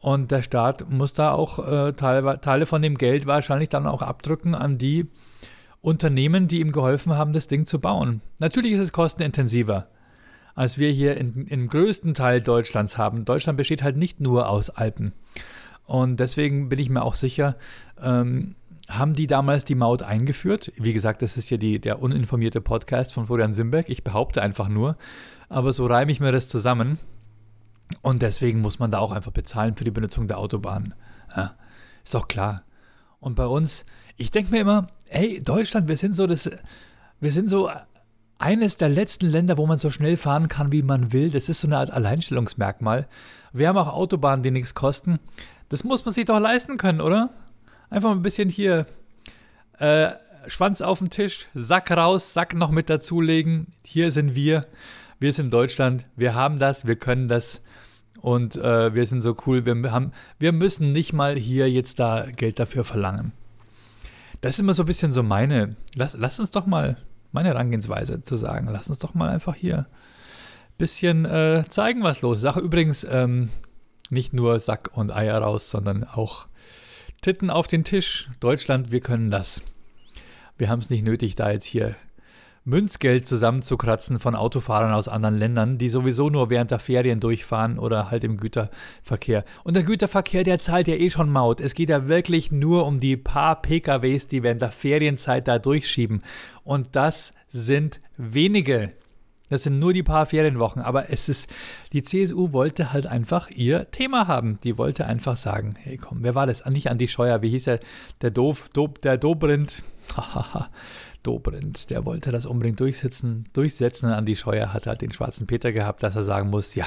[0.00, 4.54] Und der Staat muss da auch äh, Teile, von dem Geld wahrscheinlich dann auch abdrücken
[4.54, 5.06] an die
[5.82, 8.22] Unternehmen, die ihm geholfen haben, das Ding zu bauen.
[8.38, 9.88] Natürlich ist es kostenintensiver,
[10.54, 13.26] als wir hier in, im größten Teil Deutschlands haben.
[13.26, 15.12] Deutschland besteht halt nicht nur aus Alpen.
[15.84, 17.56] Und deswegen bin ich mir auch sicher,
[18.02, 18.54] ähm,
[18.88, 20.72] haben die damals die Maut eingeführt?
[20.76, 23.88] Wie gesagt, das ist ja der uninformierte Podcast von Florian Simberg.
[23.88, 24.96] Ich behaupte einfach nur.
[25.48, 26.98] Aber so reime ich mir das zusammen.
[28.02, 30.94] Und deswegen muss man da auch einfach bezahlen für die Benutzung der Autobahn.
[31.36, 31.54] Ja,
[32.04, 32.62] ist doch klar.
[33.20, 33.84] Und bei uns,
[34.16, 36.50] ich denke mir immer, hey, Deutschland, wir sind so das,
[37.20, 37.70] wir sind so
[38.38, 41.30] eines der letzten Länder, wo man so schnell fahren kann, wie man will.
[41.30, 43.06] Das ist so eine Art Alleinstellungsmerkmal.
[43.52, 45.20] Wir haben auch Autobahnen, die nichts kosten.
[45.68, 47.30] Das muss man sich doch leisten können, oder?
[47.90, 48.86] Einfach ein bisschen hier
[49.78, 50.10] äh,
[50.46, 53.66] Schwanz auf den Tisch, Sack raus, Sack noch mit dazulegen.
[53.84, 54.66] Hier sind wir.
[55.18, 56.06] Wir sind Deutschland.
[56.16, 57.60] Wir haben das, wir können das.
[58.20, 59.64] Und äh, wir sind so cool.
[59.64, 63.32] Wir, haben, wir müssen nicht mal hier jetzt da Geld dafür verlangen.
[64.40, 65.76] Das ist immer so ein bisschen so meine.
[65.94, 66.96] Lass, lass uns doch mal
[67.32, 68.68] meine Herangehensweise zu sagen.
[68.70, 69.86] Lass uns doch mal einfach hier ein
[70.78, 72.42] bisschen äh, zeigen, was los ist.
[72.42, 73.50] Sache übrigens ähm,
[74.10, 76.46] nicht nur Sack und Eier raus, sondern auch
[77.20, 78.28] Titten auf den Tisch.
[78.40, 79.62] Deutschland, wir können das.
[80.58, 81.94] Wir haben es nicht nötig, da jetzt hier
[82.64, 88.10] Münzgeld zusammenzukratzen von Autofahrern aus anderen Ländern, die sowieso nur während der Ferien durchfahren oder
[88.10, 89.44] halt im Güterverkehr.
[89.64, 91.60] Und der Güterverkehr, der zahlt ja eh schon Maut.
[91.60, 96.22] Es geht ja wirklich nur um die paar PKWs, die während der Ferienzeit da durchschieben.
[96.62, 98.92] Und das sind wenige.
[99.50, 101.50] Das sind nur die paar Ferienwochen, aber es ist,
[101.92, 104.58] die CSU wollte halt einfach ihr Thema haben.
[104.62, 106.64] Die wollte einfach sagen, hey komm, wer war das?
[106.66, 107.80] Nicht Andi Scheuer, wie hieß er?
[108.22, 109.82] Der Doof, Dob, der Dobrindt.
[111.22, 113.44] Dobrindt, der wollte das unbedingt durchsetzen.
[113.52, 114.06] Durchsetzen.
[114.10, 116.86] Andi Scheuer hat halt den schwarzen Peter gehabt, dass er sagen muss, ja,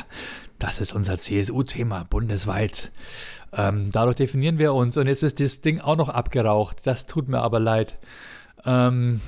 [0.60, 2.92] das ist unser CSU-Thema bundesweit.
[3.52, 6.86] Ähm, dadurch definieren wir uns und jetzt ist das Ding auch noch abgeraucht.
[6.86, 7.98] Das tut mir aber leid.
[8.66, 9.22] Ähm,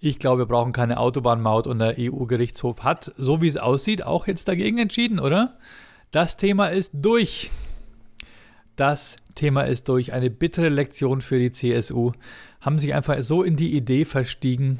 [0.00, 4.26] ich glaube, wir brauchen keine Autobahnmaut und der EU-Gerichtshof hat, so wie es aussieht, auch
[4.26, 5.58] jetzt dagegen entschieden, oder?
[6.10, 7.52] Das Thema ist durch.
[8.76, 10.12] Das Thema ist durch.
[10.12, 12.12] Eine bittere Lektion für die CSU.
[12.60, 14.78] Haben sich einfach so in die Idee verstiegen,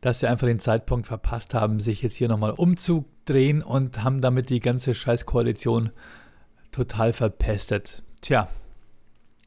[0.00, 4.50] dass sie einfach den Zeitpunkt verpasst haben, sich jetzt hier nochmal umzudrehen und haben damit
[4.50, 5.90] die ganze Scheißkoalition
[6.70, 8.02] total verpestet.
[8.20, 8.48] Tja,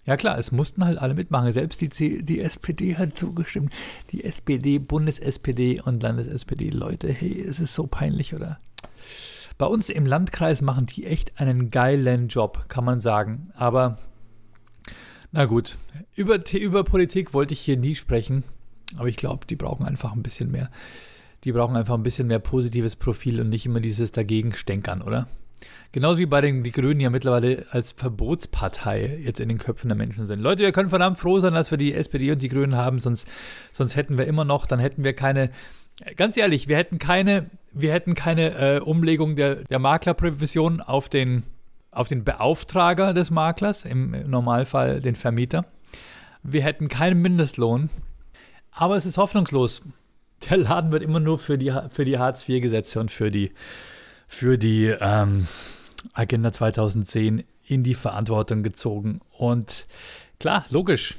[0.05, 1.51] ja klar, es mussten halt alle mitmachen.
[1.51, 3.73] Selbst die, C die SPD hat zugestimmt.
[4.11, 6.69] Die SPD, Bundes-SPD und Landes-SPD.
[6.69, 8.59] Leute, hey, es ist so peinlich, oder?
[9.57, 13.51] Bei uns im Landkreis machen die echt einen geilen Job, kann man sagen.
[13.55, 13.97] Aber
[15.31, 15.77] na gut,
[16.15, 18.43] über, über Politik wollte ich hier nie sprechen.
[18.97, 20.69] Aber ich glaube, die brauchen einfach ein bisschen mehr.
[21.43, 25.27] Die brauchen einfach ein bisschen mehr positives Profil und nicht immer dieses Dagegenstänkern, oder?
[25.91, 29.97] Genauso wie bei den die Grünen ja mittlerweile als Verbotspartei jetzt in den Köpfen der
[29.97, 30.41] Menschen sind.
[30.41, 33.27] Leute, wir können verdammt froh sein, dass wir die SPD und die Grünen haben, sonst,
[33.71, 35.49] sonst hätten wir immer noch, dann hätten wir keine,
[36.15, 41.43] ganz ehrlich, wir hätten keine, wir hätten keine äh, Umlegung der, der Maklerprävision auf den,
[41.91, 45.65] auf den Beauftrager des Maklers, im, im Normalfall den Vermieter.
[46.43, 47.89] Wir hätten keinen Mindestlohn.
[48.71, 49.83] Aber es ist hoffnungslos.
[50.49, 53.51] Der Laden wird immer nur für die, für die Hartz-IV-Gesetze und für die
[54.27, 55.47] für die ähm,
[56.13, 59.21] Agenda 2010 in die Verantwortung gezogen.
[59.37, 59.85] Und
[60.39, 61.17] klar, logisch.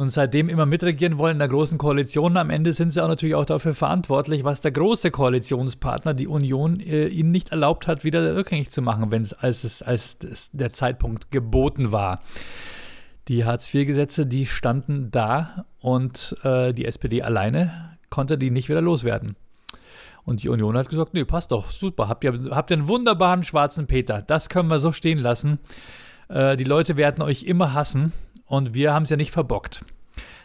[0.00, 3.34] Und seitdem immer mitregieren wollen in der großen Koalition, am Ende sind sie auch natürlich
[3.34, 8.34] auch dafür verantwortlich, was der große Koalitionspartner, die Union, äh, ihnen nicht erlaubt hat, wieder
[8.34, 10.16] rückgängig zu machen, wenn es als, als
[10.52, 12.20] der Zeitpunkt geboten war.
[13.28, 19.36] Die Hartz-IV-Gesetze, die standen da und äh, die SPD alleine konnte die nicht wieder loswerden.
[20.24, 23.86] Und die Union hat gesagt, nee, passt doch, super, habt ihr, habt einen wunderbaren schwarzen
[23.86, 24.22] Peter.
[24.22, 25.58] Das können wir so stehen lassen.
[26.28, 28.12] Äh, die Leute werden euch immer hassen
[28.50, 29.84] und wir haben es ja nicht verbockt.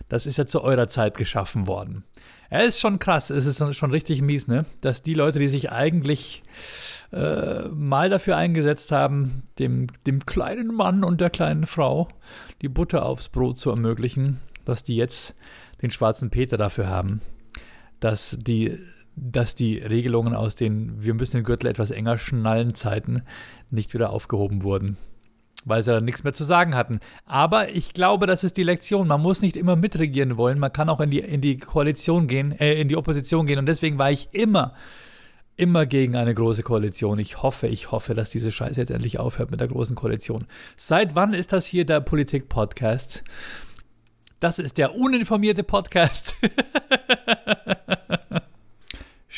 [0.09, 2.03] Das ist ja zu eurer Zeit geschaffen worden.
[2.51, 4.65] Er ist schon krass, es ist schon richtig mies, ne?
[4.81, 6.43] Dass die Leute, die sich eigentlich
[7.11, 12.07] äh, mal dafür eingesetzt haben, dem, dem kleinen Mann und der kleinen Frau
[12.61, 15.33] die Butter aufs Brot zu ermöglichen, dass die jetzt
[15.81, 17.21] den schwarzen Peter dafür haben,
[17.99, 18.77] dass die
[19.17, 23.23] dass die Regelungen aus den wir müssen den Gürtel etwas enger schnallen Zeiten
[23.71, 24.97] nicht wieder aufgehoben wurden,
[25.65, 26.99] weil sie dann nichts mehr zu sagen hatten.
[27.25, 29.07] Aber ich glaube, das ist die Lektion.
[29.07, 32.51] Man muss nicht immer mitregieren wollen, man kann auch in die, in die Koalition gehen,
[32.53, 33.59] äh, in die Opposition gehen.
[33.59, 34.73] Und deswegen war ich immer
[35.57, 37.19] immer gegen eine große Koalition.
[37.19, 40.47] Ich hoffe, ich hoffe, dass diese Scheiße jetzt endlich aufhört mit der großen Koalition.
[40.75, 43.23] Seit wann ist das hier der Politik-Podcast?
[44.39, 46.35] Das ist der uninformierte Podcast.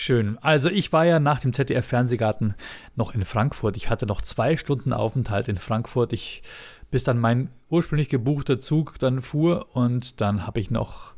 [0.07, 0.37] Schön.
[0.39, 2.55] Also ich war ja nach dem ZDF-Fernsehgarten
[2.95, 3.75] noch in Frankfurt.
[3.75, 6.13] Ich hatte noch zwei Stunden Aufenthalt in Frankfurt.
[6.13, 6.43] Ich,
[6.89, 11.13] bis dann mein ursprünglich gebuchter Zug dann fuhr und dann habe ich noch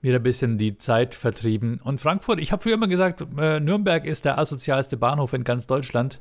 [0.00, 1.82] mir ein bisschen die Zeit vertrieben.
[1.84, 5.66] Und Frankfurt, ich habe früher immer gesagt, äh, Nürnberg ist der asozialste Bahnhof in ganz
[5.66, 6.18] Deutschland.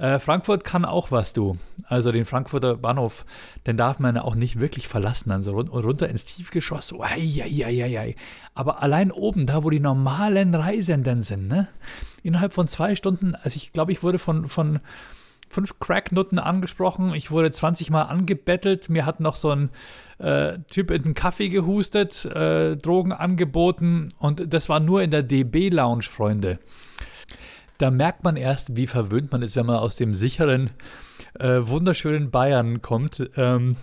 [0.00, 1.58] Äh, Frankfurt kann auch was, du.
[1.84, 3.26] Also den Frankfurter Bahnhof,
[3.66, 5.30] den darf man auch nicht wirklich verlassen.
[5.30, 6.92] Also run runter ins Tiefgeschoss.
[6.92, 8.16] Uiuiuiui.
[8.54, 11.68] Aber allein oben, da wo die normalen Reisenden sind, ne?
[12.22, 14.80] Innerhalb von zwei Stunden, also ich glaube, ich wurde von, von
[15.50, 17.12] fünf Cracknutten angesprochen.
[17.12, 18.88] Ich wurde 20 Mal angebettelt.
[18.88, 19.68] Mir hat noch so ein
[20.18, 25.22] äh, Typ in den Kaffee gehustet, äh, Drogen angeboten und das war nur in der
[25.24, 26.58] DB-Lounge, Freunde.
[27.80, 30.68] Da merkt man erst, wie verwöhnt man ist, wenn man aus dem sicheren,
[31.38, 33.30] äh, wunderschönen Bayern kommt.
[33.36, 33.76] Ähm,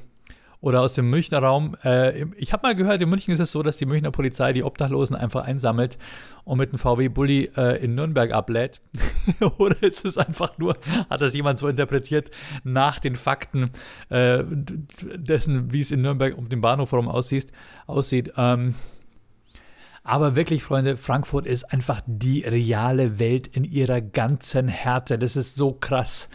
[0.61, 1.75] oder aus dem Münchner Raum.
[1.83, 4.63] Äh, ich habe mal gehört, in München ist es so, dass die Münchner Polizei die
[4.63, 5.97] Obdachlosen einfach einsammelt
[6.43, 8.81] und mit einem VW-Bully äh, in Nürnberg ablädt.
[9.57, 10.75] oder ist es einfach nur,
[11.09, 12.29] hat das jemand so interpretiert,
[12.63, 13.71] nach den Fakten
[14.09, 14.43] äh,
[15.15, 17.51] dessen, wie es in Nürnberg um den Bahnhof herum aussieht.
[17.87, 18.75] aussieht ähm,
[20.07, 25.19] aber wirklich, Freunde, Frankfurt ist einfach die reale Welt in ihrer ganzen Härte.
[25.19, 26.29] Das ist so krass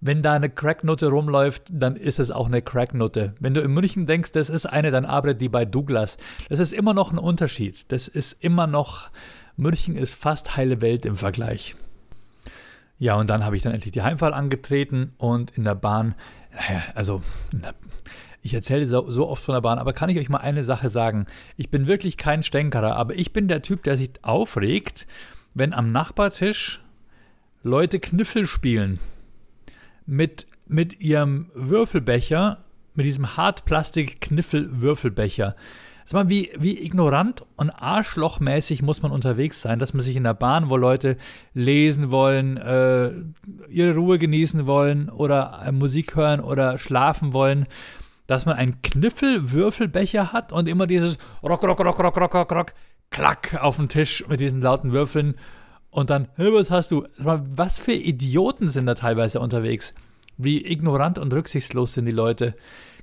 [0.00, 3.34] wenn da eine Cracknote rumläuft, dann ist es auch eine Cracknote.
[3.40, 6.16] Wenn du in München denkst, das ist eine, dann arbeitet die bei Douglas.
[6.48, 7.90] Das ist immer noch ein Unterschied.
[7.90, 9.10] Das ist immer noch,
[9.56, 11.76] München ist fast heile Welt im Vergleich.
[12.98, 16.14] Ja, und dann habe ich dann endlich die Heimfahrt angetreten und in der Bahn,
[16.94, 17.22] also
[18.46, 20.88] ich erzähle so, so, oft von der Bahn, aber kann ich euch mal eine Sache
[20.88, 21.26] sagen?
[21.56, 25.06] Ich bin wirklich kein Stänkerer, aber ich bin der Typ, der sich aufregt,
[25.54, 26.82] wenn am Nachbartisch
[27.62, 29.00] Leute Kniffel spielen
[30.06, 32.58] mit, mit ihrem Würfelbecher,
[32.94, 35.56] mit diesem Hartplastik-Kniffel-Würfelbecher.
[36.08, 40.22] Sag mal, wie, wie ignorant und arschlochmäßig muss man unterwegs sein, dass man sich in
[40.22, 41.16] der Bahn, wo Leute
[41.52, 43.10] lesen wollen, äh,
[43.68, 47.66] ihre Ruhe genießen wollen oder äh, Musik hören oder schlafen wollen,
[48.26, 52.74] dass man einen Kniffel-Würfelbecher hat und immer dieses Rock, Rock, Rock, Rock, Rock, Rock, Rock,
[53.10, 55.36] Klack auf dem Tisch mit diesen lauten Würfeln
[55.90, 57.06] und dann, hey, was hast du?
[57.16, 59.94] Was für Idioten sind da teilweise unterwegs?
[60.36, 62.54] Wie ignorant und rücksichtslos sind die Leute.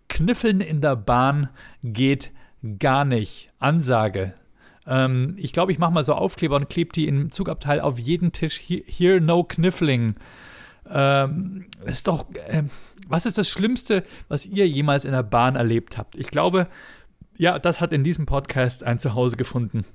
[0.10, 1.50] Kniffeln in der Bahn
[1.82, 2.32] geht
[2.78, 3.50] gar nicht.
[3.58, 4.36] Ansage.
[4.86, 8.32] Ähm, ich glaube, ich mache mal so Aufkleber und klebe die im Zugabteil auf jeden
[8.32, 8.62] Tisch.
[8.68, 10.16] Here, no kniffling.
[10.88, 12.28] Ähm, ist doch.
[12.48, 12.66] Äh,
[13.08, 16.16] was ist das Schlimmste, was ihr jemals in der Bahn erlebt habt?
[16.16, 16.68] Ich glaube,
[17.38, 19.86] ja, das hat in diesem Podcast ein Zuhause gefunden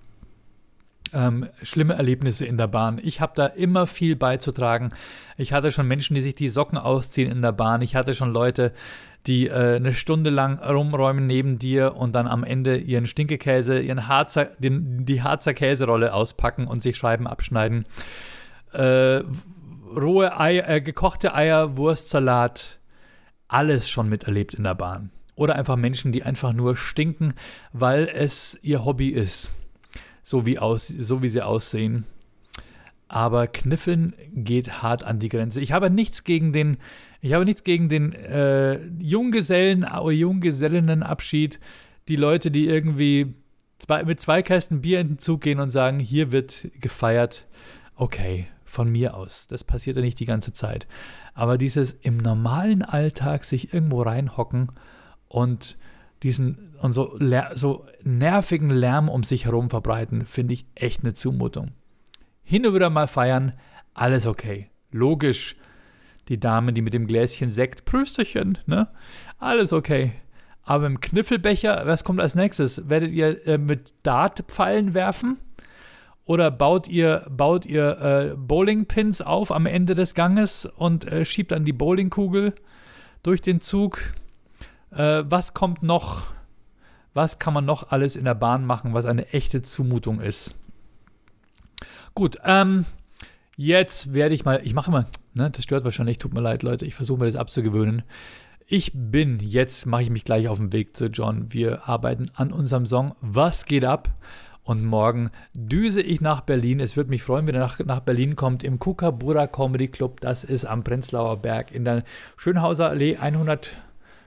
[1.12, 3.00] ähm, schlimme Erlebnisse in der Bahn.
[3.02, 4.92] Ich habe da immer viel beizutragen.
[5.36, 7.82] Ich hatte schon Menschen, die sich die Socken ausziehen in der Bahn.
[7.82, 8.72] Ich hatte schon Leute,
[9.26, 14.08] die äh, eine Stunde lang rumräumen neben dir und dann am Ende ihren Stinkekäse, ihren
[14.08, 17.86] Harzer, den, die Harzer Käserolle auspacken und sich Scheiben abschneiden.
[18.72, 19.22] Äh,
[19.96, 22.77] rohe Eier, äh, gekochte Eier, Wurstsalat,
[23.48, 25.10] alles schon miterlebt in der Bahn.
[25.34, 27.34] Oder einfach Menschen, die einfach nur stinken,
[27.72, 29.50] weil es ihr Hobby ist
[30.28, 32.04] so wie, aus, so wie sie aussehen.
[33.08, 35.62] Aber Kniffeln geht hart an die Grenze.
[35.62, 36.76] Ich habe nichts gegen den,
[37.22, 41.58] ich habe nichts gegen den äh, Junggesellen oder Junggesellinnenabschied.
[42.08, 43.34] Die Leute, die irgendwie
[43.78, 47.46] zwei, mit zwei Kästen Bier in den Zug gehen und sagen, hier wird gefeiert.
[47.96, 49.46] Okay, von mir aus.
[49.46, 50.86] Das passiert ja nicht die ganze Zeit.
[51.34, 54.72] Aber dieses im normalen Alltag sich irgendwo reinhocken
[55.28, 55.78] und
[56.22, 57.18] diesen und so,
[57.54, 61.72] so nervigen Lärm um sich herum verbreiten, finde ich echt eine Zumutung.
[62.44, 63.52] Hin und wieder mal feiern,
[63.94, 64.70] alles okay.
[64.90, 65.56] Logisch.
[66.28, 68.88] Die Dame, die mit dem Gläschen Sekt, Prösterchen, ne?
[69.38, 70.12] Alles okay.
[70.62, 72.88] Aber im Kniffelbecher, was kommt als nächstes?
[72.88, 75.38] Werdet ihr äh, mit Dartpfeilen werfen?
[76.28, 81.52] Oder baut ihr, baut ihr äh, Bowlingpins auf am Ende des Ganges und äh, schiebt
[81.52, 82.54] dann die Bowlingkugel
[83.22, 84.12] durch den Zug?
[84.90, 86.34] Äh, was kommt noch?
[87.14, 90.54] Was kann man noch alles in der Bahn machen, was eine echte Zumutung ist?
[92.14, 92.84] Gut, ähm,
[93.56, 96.84] jetzt werde ich mal, ich mache mal, ne, das stört wahrscheinlich, tut mir leid, Leute,
[96.84, 98.02] ich versuche mir das abzugewöhnen.
[98.66, 101.54] Ich bin, jetzt mache ich mich gleich auf den Weg zu John.
[101.54, 104.10] Wir arbeiten an unserem Song Was geht ab?
[104.68, 106.78] Und morgen düse ich nach Berlin.
[106.78, 110.20] Es würde mich freuen, wenn er nach, nach Berlin kommt im Kukabura Comedy Club.
[110.20, 112.04] Das ist am Prenzlauer Berg in der
[112.36, 113.78] Schönhauser Allee 100.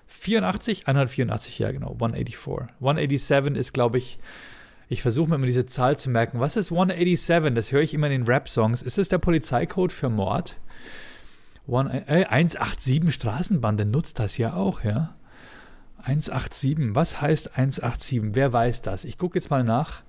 [0.08, 2.76] 84, 184, ja genau, 184.
[2.80, 4.18] 187 ist, glaube ich,
[4.89, 6.39] Ich versuche mir immer diese Zahl zu merken.
[6.39, 7.54] Was ist 187?
[7.54, 8.82] Das höre ich immer in den Rap-Songs.
[8.82, 10.58] Ist das der Polizeicode für Mord?
[11.68, 15.14] One, äh, 187 Straßenbande nutzt das ja auch, ja.
[16.00, 16.96] 187.
[16.96, 18.34] Was heißt 187?
[18.34, 19.06] Wer weiß das?
[19.06, 20.02] Ich gucke jetzt mal nach.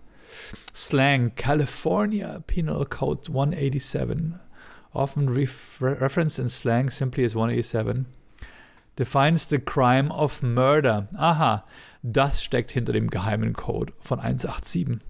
[0.74, 4.38] Slang California Penal Code 187.
[4.94, 8.06] Often referenced in slang simply as 187.
[8.96, 11.08] Defines the crime of murder.
[11.16, 11.64] Aha,
[12.02, 15.00] das steckt hinter dem geheimen Code von 187.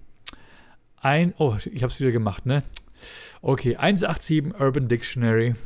[1.01, 2.63] Ein, oh, ich habe es wieder gemacht, ne?
[3.41, 5.57] Okay, 187 Urban Dictionary.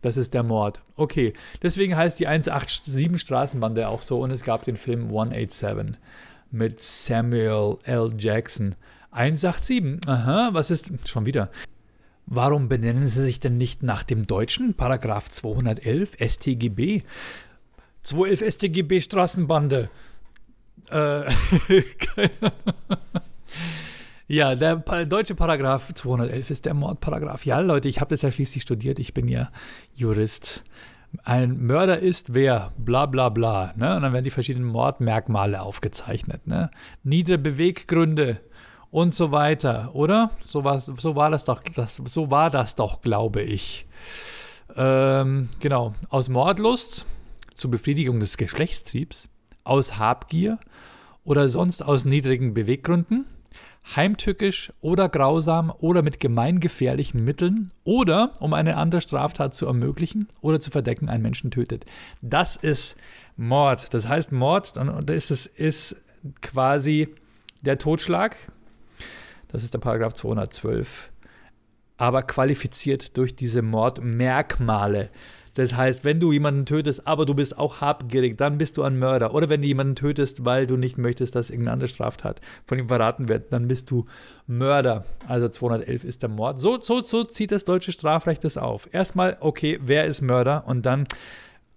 [0.00, 0.80] Das ist der Mord.
[0.96, 5.98] Okay, deswegen heißt die 187 Straßenbande auch so und es gab den Film 187
[6.50, 8.14] mit Samuel L.
[8.16, 8.74] Jackson.
[9.16, 11.50] 187, aha, was ist schon wieder?
[12.26, 17.02] Warum benennen sie sich denn nicht nach dem deutschen Paragraph 211 StGB?
[18.02, 19.88] 211 StGB Straßenbande.
[20.90, 21.22] Äh,
[24.28, 27.46] ja, der deutsche Paragraph 211 ist der Mordparagraph.
[27.46, 28.98] Ja, Leute, ich habe das ja schließlich studiert.
[28.98, 29.50] Ich bin ja
[29.94, 30.62] Jurist.
[31.24, 32.72] Ein Mörder ist wer?
[32.76, 33.72] Bla bla bla.
[33.76, 33.96] Ne?
[33.96, 36.46] Und dann werden die verschiedenen Mordmerkmale aufgezeichnet.
[36.46, 36.70] Ne?
[37.02, 38.40] Niedere Beweggründe
[38.90, 40.30] und so weiter, oder?
[40.44, 43.86] So war, so war das doch, das, so war das doch, glaube ich.
[44.76, 45.94] Ähm, genau.
[46.08, 47.06] Aus Mordlust
[47.54, 49.28] zur Befriedigung des Geschlechtstriebs,
[49.64, 50.58] aus Habgier
[51.24, 53.26] oder sonst aus niedrigen Beweggründen,
[53.94, 60.60] heimtückisch oder grausam oder mit gemeingefährlichen Mitteln oder um eine andere Straftat zu ermöglichen oder
[60.60, 61.84] zu verdecken, einen Menschen tötet.
[62.20, 62.96] Das ist
[63.36, 63.92] Mord.
[63.94, 65.96] Das heißt, Mord, dann ist ist
[66.40, 67.08] quasi
[67.62, 68.36] der Totschlag.
[69.56, 71.10] Das ist der Paragraph 212.
[71.96, 75.08] Aber qualifiziert durch diese Mordmerkmale.
[75.54, 78.98] Das heißt, wenn du jemanden tötest, aber du bist auch habgierig, dann bist du ein
[78.98, 79.32] Mörder.
[79.32, 82.88] Oder wenn du jemanden tötest, weil du nicht möchtest, dass irgendeine andere Straftat von ihm
[82.88, 84.04] verraten wird, dann bist du
[84.46, 85.06] Mörder.
[85.26, 86.60] Also 211 ist der Mord.
[86.60, 88.90] So, so, so zieht das deutsche Strafrecht das auf.
[88.92, 90.64] Erstmal, okay, wer ist Mörder?
[90.66, 91.06] Und dann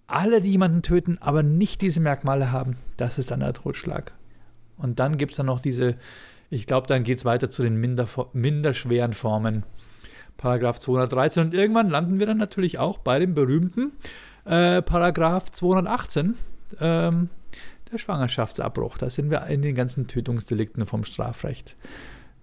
[0.06, 4.12] alle, die jemanden töten, aber nicht diese Merkmale haben, das ist dann der Totschlag.
[4.76, 5.96] Und dann gibt es dann noch diese,
[6.50, 9.64] ich glaube, dann geht es weiter zu den minder, minder schweren Formen
[10.36, 11.44] Paragraph 213.
[11.44, 13.92] Und irgendwann landen wir dann natürlich auch bei dem berühmten
[14.44, 16.34] äh, Paragraph 218,
[16.80, 17.28] ähm,
[17.92, 18.98] der Schwangerschaftsabbruch.
[18.98, 21.76] Da sind wir in den ganzen Tötungsdelikten vom Strafrecht.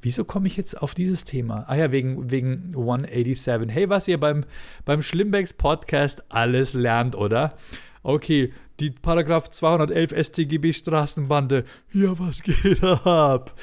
[0.02, 1.66] Wieso komme ich jetzt auf dieses Thema?
[1.68, 3.70] Ah ja, wegen, wegen 187.
[3.74, 4.46] Hey, was ihr beim,
[4.86, 7.58] beim Schlimmbecks Podcast alles lernt, oder?
[8.04, 11.66] Okay, die Paragraph 211 StGB Straßenbande.
[11.92, 13.56] Ja, was geht ab?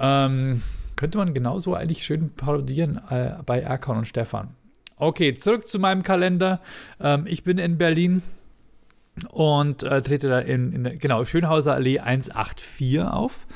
[0.00, 0.62] Ähm,
[0.96, 4.54] könnte man genauso eigentlich schön parodieren äh, bei Erkan und Stefan.
[4.96, 6.60] Okay, zurück zu meinem Kalender.
[7.00, 8.22] Ähm, ich bin in Berlin
[9.30, 13.46] und äh, trete da in, in, genau, Schönhauser Allee 184 auf.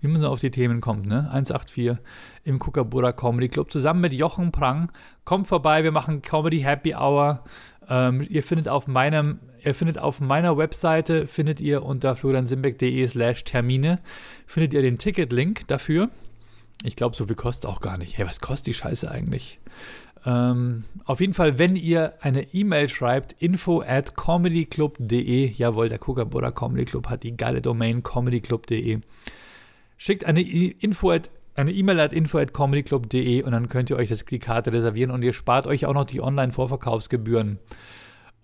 [0.00, 1.28] Wie man so auf die Themen kommt, ne?
[1.30, 1.96] 184
[2.44, 4.92] im Kukabura Comedy Club zusammen mit Jochen Prang.
[5.24, 7.42] Kommt vorbei, wir machen Comedy Happy Hour.
[7.88, 13.44] Ähm, ihr findet auf meinem, ihr findet auf meiner Webseite, findet ihr unter floriansimbeck.de slash
[13.44, 14.00] Termine,
[14.46, 16.10] findet ihr den Ticket-Link dafür.
[16.84, 18.18] Ich glaube, so viel kostet auch gar nicht.
[18.18, 19.60] Hey, was kostet die Scheiße eigentlich?
[20.26, 26.50] Ähm, auf jeden Fall, wenn ihr eine E-Mail schreibt, info at comedyclub.de, jawohl, der Kookaburra
[26.50, 29.00] Comedy Club hat die geile Domain comedyclub.de,
[29.96, 34.08] schickt eine Info at eine E-Mail at info at comedyclub.de und dann könnt ihr euch
[34.08, 37.58] das, die Karte reservieren und ihr spart euch auch noch die Online-Vorverkaufsgebühren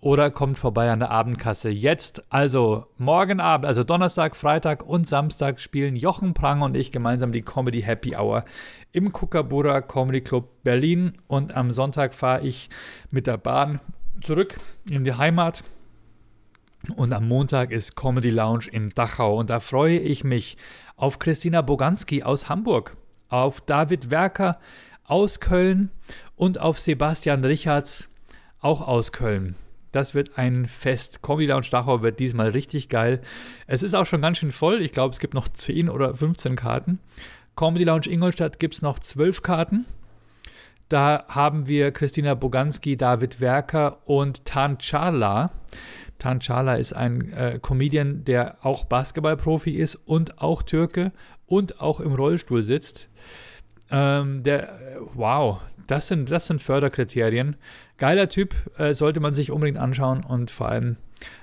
[0.03, 1.69] oder kommt vorbei an der Abendkasse.
[1.69, 7.31] Jetzt, also morgen Abend, also Donnerstag, Freitag und Samstag spielen Jochen Prang und ich gemeinsam
[7.31, 8.43] die Comedy Happy Hour
[8.91, 12.69] im Kukabura Comedy Club Berlin und am Sonntag fahre ich
[13.11, 13.79] mit der Bahn
[14.21, 14.55] zurück
[14.89, 15.63] in die Heimat.
[16.97, 20.57] Und am Montag ist Comedy Lounge in Dachau und da freue ich mich
[20.97, 22.97] auf Christina Boganski aus Hamburg,
[23.33, 24.59] auf David Werker
[25.05, 25.89] aus Köln
[26.35, 28.11] und auf Sebastian Richards
[28.59, 29.55] auch aus Köln.
[29.91, 31.23] Das wird ein Fest.
[31.23, 33.21] Comedy Lounge Dachau wird diesmal richtig geil.
[33.65, 34.83] Es ist auch schon ganz schön voll.
[34.83, 36.99] Ich glaube, es gibt noch 10 oder 15 Karten.
[37.55, 39.85] Comedy Lounge Ingolstadt gibt es noch 12 Karten.
[40.89, 45.49] Da haben wir Christina Boganski, David Werker und Tan Chala.
[46.19, 51.11] Tan Chala ist ein äh, Comedian, der auch Basketballprofi ist und auch Türke
[51.45, 53.09] und auch im Rollstuhl sitzt.
[53.91, 54.69] Ähm, der,
[55.13, 57.55] wow, das sind, das sind Förderkriterien.
[57.97, 60.97] Geiler Typ, äh, sollte man sich unbedingt anschauen und vor allem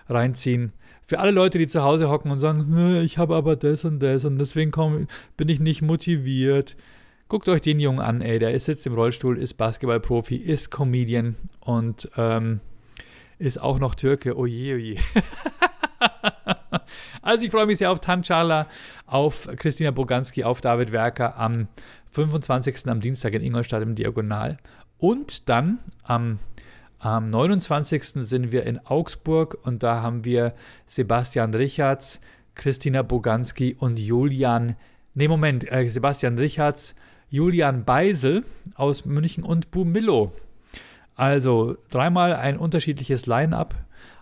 [0.08, 0.72] reinziehen.
[1.02, 4.24] Für alle Leute, die zu Hause hocken und sagen, ich habe aber das und das
[4.24, 6.76] und deswegen komm, bin ich nicht motiviert.
[7.28, 8.38] Guckt euch den Jungen an, ey.
[8.38, 12.60] Der sitzt im Rollstuhl, ist Basketballprofi, ist Comedian und ähm,
[13.38, 14.36] ist auch noch Türke.
[14.36, 14.96] Oje, oje.
[17.22, 18.66] Also ich freue mich sehr auf Tanchala,
[19.06, 21.68] auf Christina Boganski, auf David Werker am
[22.10, 22.88] 25.
[22.88, 24.58] am Dienstag in Ingolstadt im Diagonal.
[24.98, 26.38] Und dann am,
[26.98, 28.02] am 29.
[28.26, 30.54] sind wir in Augsburg und da haben wir
[30.86, 32.20] Sebastian Richards,
[32.54, 34.76] Christina Boganski und Julian,
[35.14, 36.94] nee Moment, äh, Sebastian Richards,
[37.30, 40.32] Julian Beisel aus München und Bumillo.
[41.14, 43.74] Also dreimal ein unterschiedliches Line-up.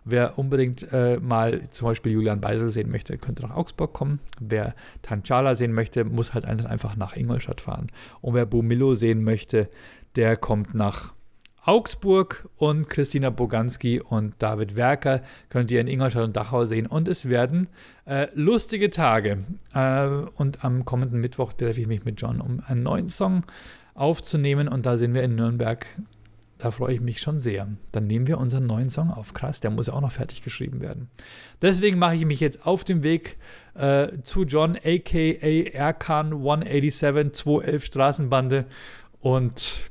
[0.04, 4.20] Wer unbedingt äh, mal zum Beispiel Julian Beisel sehen möchte, könnte nach Augsburg kommen.
[4.40, 7.88] Wer Tanchala sehen möchte, muss halt einfach nach Ingolstadt fahren.
[8.20, 9.68] Und wer Bumillo sehen möchte,
[10.16, 11.12] der kommt nach
[11.68, 15.20] Augsburg und Christina Boganski und David Werker
[15.50, 16.86] könnt ihr in Ingolstadt und Dachau sehen.
[16.86, 17.68] Und es werden
[18.06, 19.44] äh, lustige Tage.
[19.74, 23.44] Äh, und am kommenden Mittwoch treffe ich mich mit John, um einen neuen Song
[23.92, 24.66] aufzunehmen.
[24.66, 25.84] Und da sind wir in Nürnberg
[26.58, 27.68] da freue ich mich schon sehr.
[27.92, 29.32] Dann nehmen wir unseren neuen Song auf.
[29.32, 31.08] Krass, der muss ja auch noch fertig geschrieben werden.
[31.62, 33.36] Deswegen mache ich mich jetzt auf den Weg
[33.74, 38.66] äh, zu John, aka Erkan 187 211 Straßenbande.
[39.20, 39.90] Und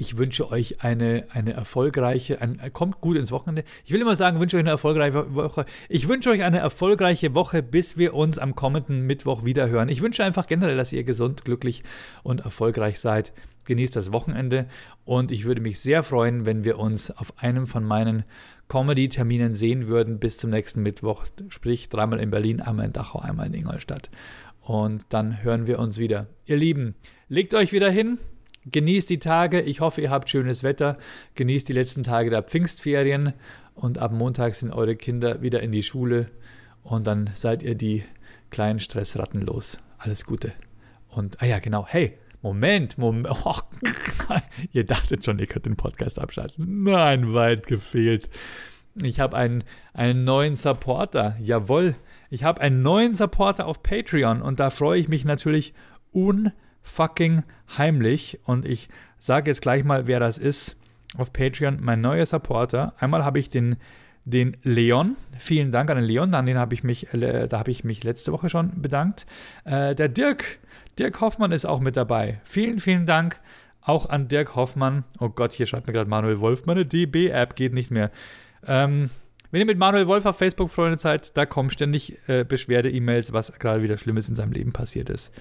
[0.00, 3.64] ich wünsche euch eine, eine erfolgreiche, ein, kommt gut ins Wochenende.
[3.84, 5.66] Ich will immer sagen, wünsche euch eine erfolgreiche Woche.
[5.90, 9.90] Ich wünsche euch eine erfolgreiche Woche, bis wir uns am kommenden Mittwoch wieder hören.
[9.90, 11.82] Ich wünsche einfach generell, dass ihr gesund, glücklich
[12.22, 13.32] und erfolgreich seid
[13.64, 14.66] genießt das Wochenende
[15.04, 18.24] und ich würde mich sehr freuen, wenn wir uns auf einem von meinen
[18.68, 23.46] Comedy-Terminen sehen würden bis zum nächsten Mittwoch, sprich dreimal in Berlin, einmal in Dachau, einmal
[23.46, 24.10] in Ingolstadt.
[24.60, 26.28] Und dann hören wir uns wieder.
[26.46, 26.94] Ihr Lieben,
[27.28, 28.18] legt euch wieder hin,
[28.70, 29.60] genießt die Tage.
[29.60, 30.98] Ich hoffe, ihr habt schönes Wetter.
[31.34, 33.32] Genießt die letzten Tage der Pfingstferien
[33.74, 36.30] und ab Montag sind eure Kinder wieder in die Schule
[36.82, 38.04] und dann seid ihr die
[38.50, 39.78] kleinen Stressratten los.
[39.98, 40.52] Alles Gute.
[41.08, 43.28] Und, ah ja, genau, hey, Moment, Moment.
[43.44, 44.36] Oh,
[44.72, 46.84] ihr dachtet schon, ihr könnt den Podcast abschalten.
[46.84, 48.30] Nein, weit gefehlt.
[49.02, 51.36] Ich habe einen, einen neuen Supporter.
[51.40, 51.96] Jawohl.
[52.30, 55.74] Ich habe einen neuen Supporter auf Patreon und da freue ich mich natürlich
[56.12, 57.42] unfucking
[57.76, 58.38] heimlich.
[58.44, 58.88] Und ich
[59.18, 60.76] sage jetzt gleich mal, wer das ist.
[61.18, 62.94] Auf Patreon, mein neuer Supporter.
[62.98, 63.76] Einmal habe ich den,
[64.24, 65.16] den Leon.
[65.38, 66.34] Vielen Dank an den Leon.
[66.34, 69.26] An den habe ich mich, äh, da habe ich mich letzte Woche schon bedankt.
[69.64, 70.60] Äh, der Dirk
[71.00, 72.42] Dirk Hoffmann ist auch mit dabei.
[72.44, 73.40] Vielen, vielen Dank
[73.80, 75.04] auch an Dirk Hoffmann.
[75.18, 78.10] Oh Gott, hier schreibt mir gerade Manuel Wolf, meine DB-App geht nicht mehr.
[78.66, 79.08] Ähm,
[79.50, 83.58] wenn ihr mit Manuel Wolf auf Facebook Freunde seid, da kommen ständig äh, Beschwerde-E-Mails, was
[83.58, 85.32] gerade wieder Schlimmes in seinem Leben passiert ist.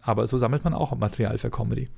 [0.00, 1.88] Aber so sammelt man auch Material für Comedy.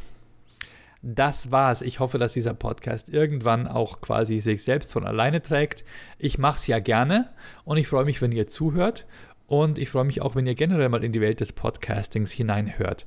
[1.04, 1.82] das war's.
[1.82, 5.84] Ich hoffe, dass dieser Podcast irgendwann auch quasi sich selbst von alleine trägt.
[6.18, 7.30] Ich mache es ja gerne
[7.64, 9.06] und ich freue mich, wenn ihr zuhört.
[9.46, 13.04] Und ich freue mich auch, wenn ihr generell mal in die Welt des Podcastings hineinhört.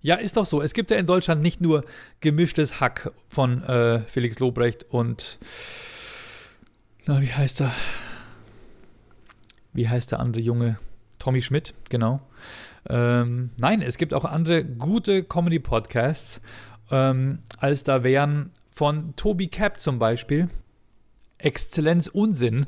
[0.00, 0.62] Ja, ist doch so.
[0.62, 1.84] Es gibt ja in Deutschland nicht nur
[2.20, 5.38] gemischtes Hack von äh, Felix Lobrecht und.
[7.04, 7.72] Na, wie heißt er?
[9.74, 10.78] Wie heißt der andere Junge?
[11.18, 12.22] Tommy Schmidt, genau.
[12.88, 16.40] Ähm, nein, es gibt auch andere gute Comedy-Podcasts
[16.90, 20.48] ähm, als da wären von Toby Cap zum Beispiel.
[21.38, 22.66] Exzellenz Unsinn,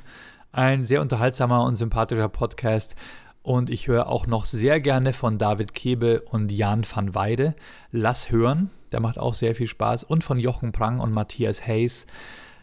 [0.53, 2.97] ein sehr unterhaltsamer und sympathischer Podcast.
[3.43, 7.55] Und ich höre auch noch sehr gerne von David Kebe und Jan van Weide.
[7.93, 10.05] Lass hören, der macht auch sehr viel Spaß.
[10.05, 12.07] Und von Jochen Prang und Matthias Hayes.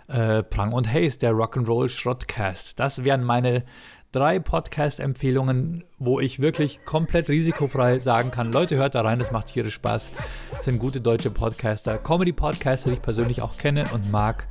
[0.07, 2.79] Äh, Prang und Hayes, der Rock'n'Roll Schrottcast.
[2.79, 3.63] Das wären meine
[4.11, 9.47] drei Podcast-Empfehlungen, wo ich wirklich komplett risikofrei sagen kann, Leute, hört da rein, das macht
[9.47, 10.13] tierisch Spaß.
[10.51, 14.47] Das sind gute deutsche Podcaster, Comedy-Podcaster, die ich persönlich auch kenne und mag.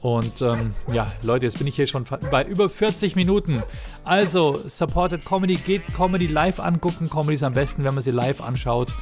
[0.00, 3.62] Und ähm, ja, Leute, jetzt bin ich hier schon bei über 40 Minuten.
[4.04, 7.10] Also, Supported Comedy, geht Comedy live angucken.
[7.10, 8.94] Comedy ist am besten, wenn man sie live anschaut.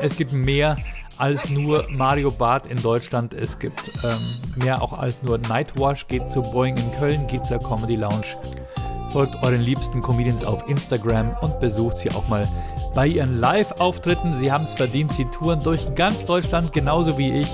[0.00, 0.76] Es gibt mehr
[1.18, 3.34] als nur Mario Barth in Deutschland.
[3.34, 4.18] Es gibt ähm,
[4.56, 6.06] mehr auch als nur Nightwash.
[6.06, 8.26] Geht zu Boeing in Köln, geht zur Comedy Lounge.
[9.10, 12.48] Folgt euren liebsten Comedians auf Instagram und besucht sie auch mal
[12.94, 14.34] bei ihren Live-Auftritten.
[14.38, 15.12] Sie haben es verdient.
[15.12, 17.48] Sie touren durch ganz Deutschland genauso wie ich.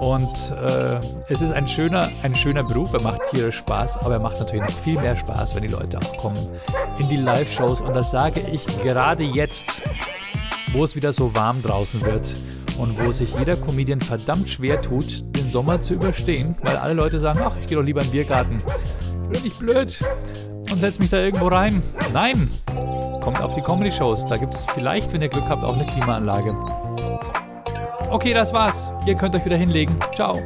[0.00, 0.98] Und äh,
[1.28, 4.62] es ist ein schöner, ein schöner Beruf, er macht tierisch Spaß, aber er macht natürlich
[4.62, 6.36] noch viel mehr Spaß, wenn die Leute auch kommen
[6.98, 7.80] in die Live-Shows.
[7.80, 9.66] Und das sage ich gerade jetzt,
[10.72, 12.34] wo es wieder so warm draußen wird
[12.78, 17.20] und wo sich jeder Comedian verdammt schwer tut, den Sommer zu überstehen, weil alle Leute
[17.20, 18.58] sagen, ach, ich gehe doch lieber in den Biergarten.
[19.24, 20.00] Ich bin nicht blöd
[20.70, 21.82] und setze mich da irgendwo rein.
[22.12, 22.50] Nein,
[23.22, 24.26] kommt auf die Comedy-Shows.
[24.28, 26.54] Da gibt es vielleicht, wenn ihr Glück habt, auch eine Klimaanlage.
[28.10, 28.90] Okay, das war's.
[29.06, 29.96] Ihr könnt euch wieder hinlegen.
[30.14, 30.40] Ciao.